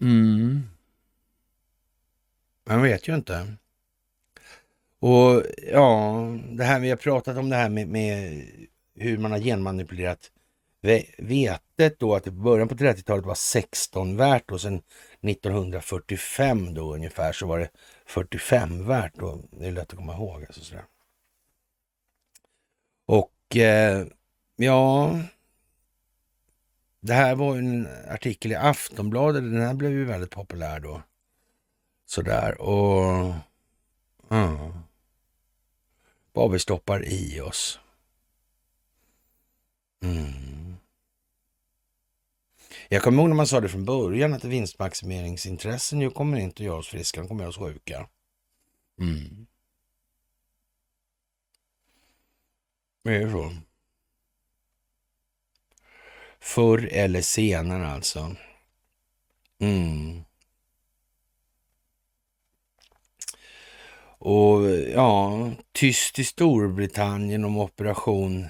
[0.00, 0.62] Mm.
[2.66, 3.54] Man vet ju inte.
[5.00, 5.42] Och
[5.72, 6.18] ja,
[6.50, 8.44] det här vi har pratat om det här med, med
[8.94, 10.30] hur man har genmanipulerat
[11.18, 14.82] vetet då, att i början på 30-talet var 16 värt och sen
[15.20, 17.70] 1945 då ungefär så var det
[18.06, 19.14] 45 värt.
[19.14, 19.42] Då.
[19.50, 20.44] Det är lätt att komma ihåg.
[20.44, 20.84] Alltså sådär.
[23.06, 24.06] Och eh,
[24.56, 25.18] ja,
[27.00, 29.42] det här var en artikel i Aftonbladet.
[29.42, 31.02] Den här blev ju väldigt populär då.
[32.06, 33.34] Sådär och
[34.28, 34.72] ja
[36.38, 37.80] vad vi stoppar i oss.
[40.02, 40.67] Mm.
[42.90, 46.66] Jag kommer ihåg när man sa det från början att vinstmaximeringsintressen ju kommer inte att
[46.66, 48.08] göra oss friska, de kommer göra oss sjuka.
[49.00, 49.46] Mm.
[53.04, 53.52] Det är så.
[56.40, 58.36] Förr eller senare alltså.
[59.58, 60.24] Mm.
[64.20, 68.48] Och ja, tyst i Storbritannien om operation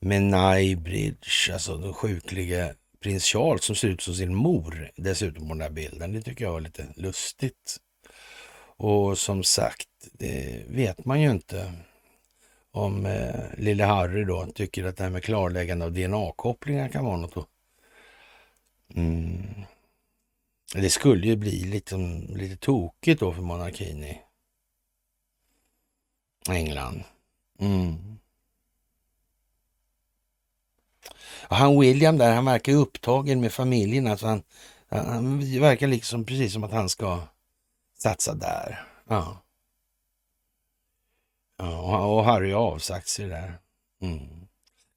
[0.00, 5.54] Menai Bridge, alltså den sjuklige prins Charles som ser ut som sin mor dessutom på
[5.54, 6.12] den här bilden.
[6.12, 7.76] Det tycker jag var lite lustigt.
[8.76, 11.72] Och som sagt, det vet man ju inte
[12.70, 17.16] om eh, lille Harry då tycker att det här med klarläggande av DNA-kopplingar kan vara
[17.16, 17.48] något.
[18.94, 19.64] Mm.
[20.74, 21.96] Det skulle ju bli lite,
[22.28, 24.20] lite tokigt då för monarkin i
[26.48, 27.02] England.
[27.58, 28.18] Mm.
[31.52, 34.06] Och han William där, han verkar upptagen med familjen.
[34.06, 34.42] Alltså han,
[34.88, 37.20] han verkar liksom precis som att han ska
[37.98, 38.86] satsa där.
[39.08, 39.42] Ja.
[41.56, 43.58] ja och Harry har avsagt sig där.
[44.00, 44.46] Mm.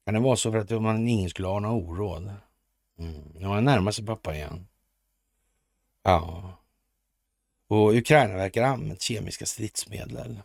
[0.04, 2.34] Kan det vara så för att man, ingen skulle ha några oråd?
[2.98, 3.22] Mm.
[3.34, 4.66] Nu har han närmat sig pappa igen.
[6.02, 6.52] Ja.
[7.68, 10.40] Och Ukraina verkar ha använt kemiska stridsmedel.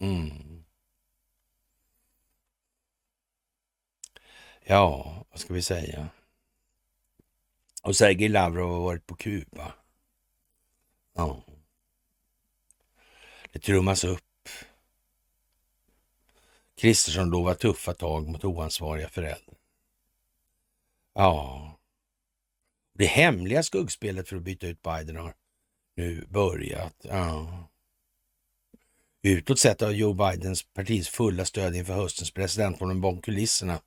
[0.00, 0.64] Mm.
[4.64, 6.08] Ja, vad ska vi säga?
[7.82, 9.74] Och Sergej Lavrov har varit på Kuba.
[11.14, 11.42] Ja.
[13.52, 14.48] Det trummas upp.
[16.74, 19.56] Kristersson lovar tuffa tag mot oansvariga föräldrar.
[21.14, 21.78] Ja,
[22.94, 25.34] det hemliga skuggspelet för att byta ut Biden har
[25.96, 26.96] nu börjat.
[27.00, 27.68] Ja.
[29.22, 33.80] Utåt sett har Joe Bidens partis fulla stöd inför höstens presidentval, men bakom kulisserna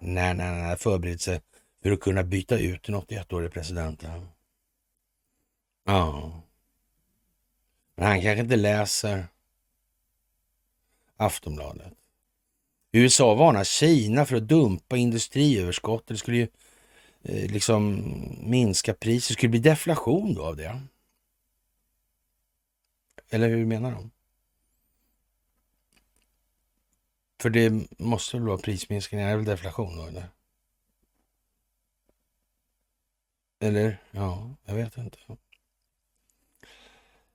[0.00, 1.40] nej, nej, nej, förberett sig
[1.82, 4.28] för att kunna byta ut den 81-årige presidenten.
[5.84, 6.32] Ja.
[7.94, 9.26] Men han kanske inte läser
[11.16, 11.92] Aftonbladet.
[12.92, 16.06] USA varnar Kina för att dumpa industriöverskott.
[16.06, 16.48] Det skulle ju
[17.22, 18.02] eh, liksom
[18.42, 19.28] minska priset.
[19.28, 20.80] Det skulle bli deflation då av det.
[23.30, 24.10] Eller hur menar de?
[27.40, 30.28] För det måste väl vara prisminskningar, det är väl deflation då eller?
[33.60, 34.02] Eller?
[34.10, 35.18] Ja, jag vet inte.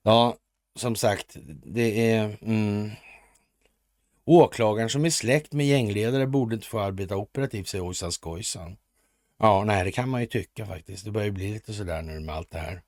[0.02, 0.38] Ja,
[0.76, 2.38] som sagt, det är...
[2.42, 2.92] Mm,
[4.26, 8.78] åklagaren som är släkt med gängledare borde inte få arbeta operativt, säger Ojsan Skojsan.
[9.38, 11.06] Ja, nej, det kan man ju tycka faktiskt.
[11.06, 12.82] Det börjar ju bli lite sådär nu med allt det här.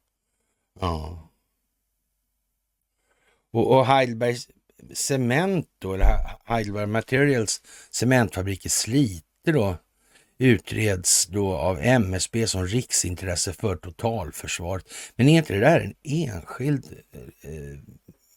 [0.80, 1.30] Ja.
[3.52, 4.50] Och, och Heidelbergs
[4.94, 9.78] Cement då, eller Heidelberg Materials cementfabrik i Slite då,
[10.38, 14.86] utreds då av MSB som riksintresse för totalförsvaret.
[15.16, 17.80] Men är inte det där en enskild eh, eh,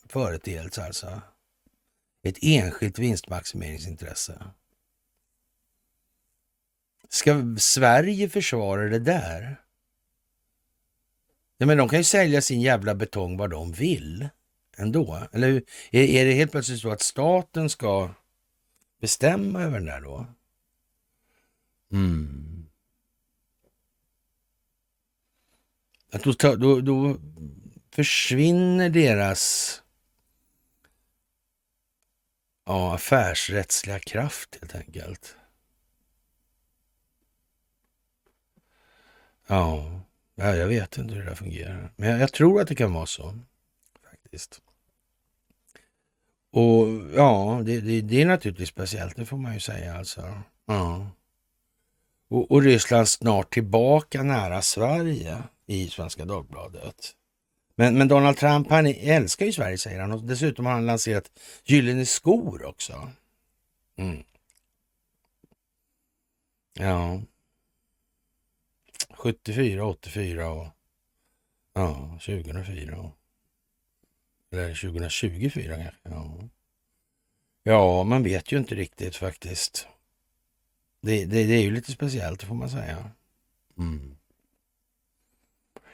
[0.09, 1.23] företeelse alltså?
[2.23, 4.43] Ett enskilt vinstmaximeringsintresse.
[7.09, 9.61] Ska Sverige försvara det där?
[11.59, 14.29] Ja, men de kan ju sälja sin jävla betong vad de vill
[14.79, 15.29] ändå.
[15.33, 18.11] Eller är, är det helt plötsligt så att staten ska
[19.01, 20.27] bestämma över den där då?
[21.93, 22.67] Mm.
[26.13, 27.17] Att då, då, då
[27.91, 29.83] försvinner deras
[32.67, 35.37] ja, affärsrättsliga kraft helt enkelt.
[39.47, 40.01] Ja,
[40.35, 41.93] jag vet inte hur det där fungerar.
[41.97, 43.39] Men jag, jag tror att det kan vara så.
[44.11, 44.63] Faktiskt.
[46.59, 50.43] Och ja, det, det, det, är naturligtvis speciellt, det får man ju säga alltså.
[50.67, 51.11] Ja.
[52.29, 57.15] Och, och Ryssland snart tillbaka nära Sverige i Svenska Dagbladet.
[57.75, 61.31] Men, men Donald Trump, han älskar ju Sverige säger han och dessutom har han lanserat
[61.65, 63.11] gyllene skor också.
[63.97, 64.23] Mm.
[66.73, 67.21] Ja.
[69.11, 70.67] 74, 84 och
[71.75, 72.99] ja, 2004.
[72.99, 73.18] Och,
[74.53, 76.01] eller 2024 kanske.
[76.03, 76.49] Ja.
[77.63, 79.89] ja, man vet ju inte riktigt faktiskt.
[81.01, 83.11] Det, det, det är ju lite speciellt får man säga.
[83.79, 84.17] Mm.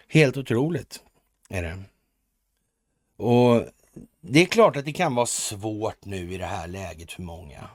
[0.09, 1.03] Helt otroligt
[1.49, 1.83] är det.
[3.17, 3.67] Och
[4.21, 7.71] det är klart att det kan vara svårt nu i det här läget för många.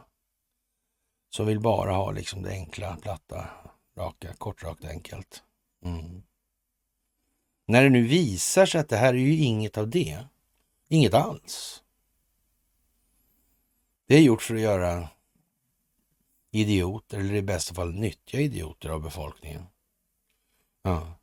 [1.29, 3.49] Som vill bara ha liksom det enkla, platta,
[3.97, 5.43] raka, kort, rakt, enkelt.
[5.85, 6.23] Mm.
[7.65, 10.25] När det nu visar sig att det här är ju inget av det.
[10.91, 11.83] Inget alls.
[14.05, 15.09] Det är gjort för att göra
[16.51, 19.65] idioter, eller i bästa fall nyttja idioter av befolkningen.
[20.81, 21.13] Ja.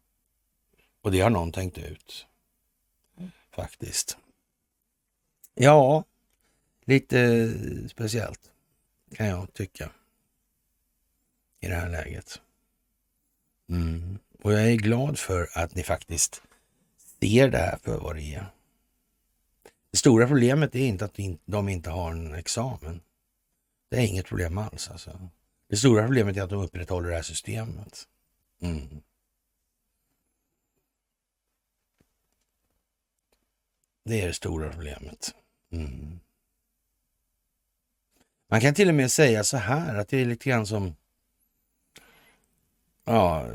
[1.01, 2.26] Och det har någon tänkt ut.
[3.51, 4.18] Faktiskt.
[5.55, 6.05] Ja,
[6.84, 7.52] lite
[7.88, 8.52] speciellt
[9.14, 9.90] kan jag tycka
[11.60, 12.40] i det här läget.
[13.68, 14.18] Mm.
[14.43, 16.43] Och jag är glad för att ni faktiskt
[17.20, 18.56] ser det här för vad det är.
[19.97, 23.01] Det stora problemet är inte att de inte har en examen.
[23.89, 24.90] Det är inget problem alls.
[24.90, 25.28] Alltså.
[25.68, 28.09] Det stora problemet är att de upprätthåller det här systemet.
[28.62, 29.02] Mm.
[34.05, 35.35] Det är det stora problemet.
[35.73, 36.20] Mm.
[38.48, 40.94] Man kan till och med säga så här att det är lite grann som...
[43.05, 43.47] Ja,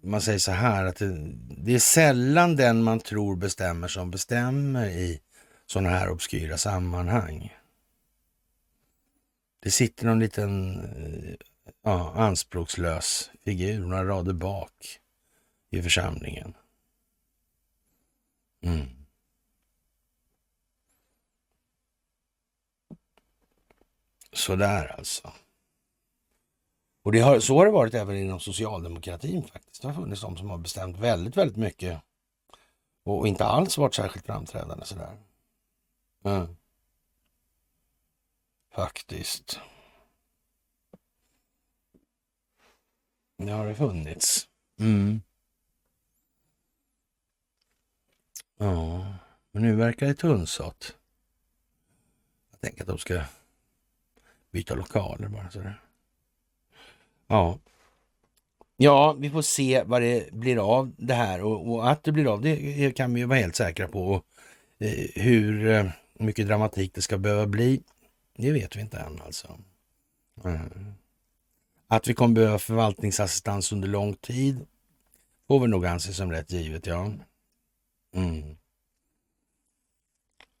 [0.00, 1.16] man säger så här att det,
[1.58, 5.20] det är sällan den man tror bestämmer som bestämmer i
[5.66, 7.56] sådana här obskyra sammanhang.
[9.60, 11.34] Det sitter någon liten eh,
[11.82, 15.00] ja, anspråkslös figur några rader bak
[15.70, 16.54] i församlingen.
[18.60, 18.88] Mm.
[24.32, 25.32] Sådär alltså.
[27.02, 29.82] Och det har, så har det varit även inom socialdemokratin faktiskt.
[29.82, 32.00] Det har funnits de som har bestämt väldigt, väldigt mycket
[33.04, 35.16] och inte alls varit särskilt framträdande sådär.
[36.24, 36.56] Mm.
[38.70, 39.60] Faktiskt.
[43.36, 44.48] Det har det funnits.
[44.78, 45.20] Mm.
[48.58, 49.14] Ja,
[49.50, 50.96] men nu verkar det tunnsått.
[52.50, 53.22] Jag tänker att de ska
[54.50, 55.50] byta lokaler bara.
[55.50, 55.80] Sådär.
[57.26, 57.58] Ja.
[58.76, 62.32] ja, vi får se vad det blir av det här och, och att det blir
[62.32, 64.08] av det kan vi vara helt säkra på.
[64.08, 64.26] Och,
[64.78, 67.82] eh, hur eh, mycket dramatik det ska behöva bli,
[68.36, 69.58] det vet vi inte än alltså.
[70.44, 70.94] Mm.
[71.88, 74.66] Att vi kommer behöva förvaltningsassistans under lång tid
[75.48, 77.12] får vi nog anse som rätt givet, ja.
[78.14, 78.56] Mm.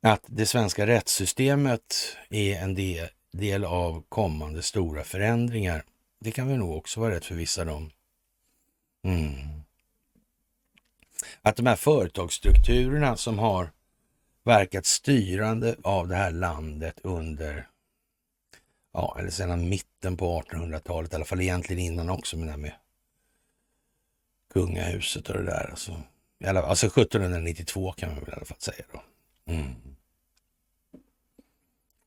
[0.02, 5.84] Att det svenska rättssystemet är en del, del av kommande stora förändringar,
[6.20, 7.90] det kan vi nog också vara rätt förvissade om.
[9.04, 9.56] Mm.
[11.42, 13.72] Att de här företagsstrukturerna som har
[14.46, 17.68] verkat styrande av det här landet under
[18.92, 22.58] ja, eller sedan mitten på 1800-talet, i alla fall egentligen innan också med det här
[22.58, 22.72] med
[24.52, 25.70] kungahuset och det där.
[25.70, 26.02] Alltså,
[26.44, 29.02] alltså 1792 kan man väl i alla fall säga då.
[29.52, 29.74] Mm.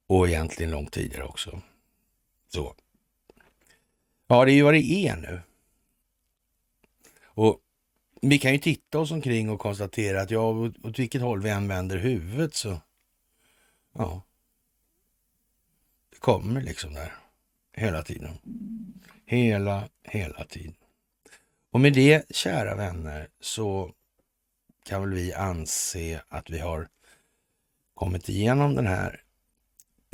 [0.07, 1.61] Och egentligen långt tidigare också.
[2.47, 2.75] Så.
[4.27, 5.41] Ja, det är ju vad det är nu.
[7.23, 7.61] Och
[8.21, 11.67] vi kan ju titta oss omkring och konstatera att ja, åt vilket håll vi än
[11.67, 12.81] vänder huvudet så
[13.93, 14.21] ja,
[16.11, 17.15] Det kommer liksom där
[17.73, 18.37] hela tiden.
[19.25, 20.75] Hela, hela tiden.
[21.71, 23.93] Och med det, kära vänner, så
[24.85, 26.87] kan väl vi anse att vi har
[27.93, 29.23] kommit igenom den här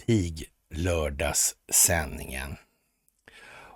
[0.06, 2.56] piglördagssändningen.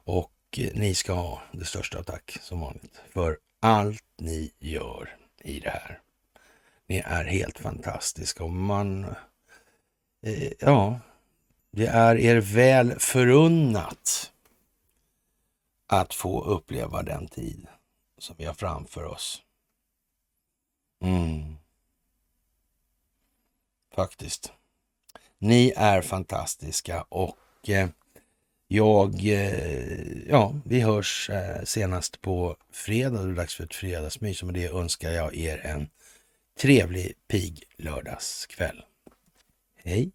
[0.04, 5.60] Och eh, ni ska ha det största tack som vanligt för allt ni gör i
[5.60, 6.02] det här.
[6.88, 9.06] Ni är helt fantastiska och man,
[10.22, 11.00] eh, ja,
[11.72, 14.32] det är er väl förunnat
[15.88, 17.68] att få uppleva den tid
[18.18, 19.44] som vi har framför oss.
[21.02, 21.58] Mm.
[23.96, 24.54] Faktiskt.
[25.38, 27.90] Ni är fantastiska och eh,
[28.72, 33.18] jag, eh, ja, vi hörs eh, senast på fredag.
[33.18, 35.88] Då är det dags för ett fredagsmys med det önskar jag er en
[36.60, 38.82] trevlig pig lördagskväll.
[39.84, 40.12] Hej!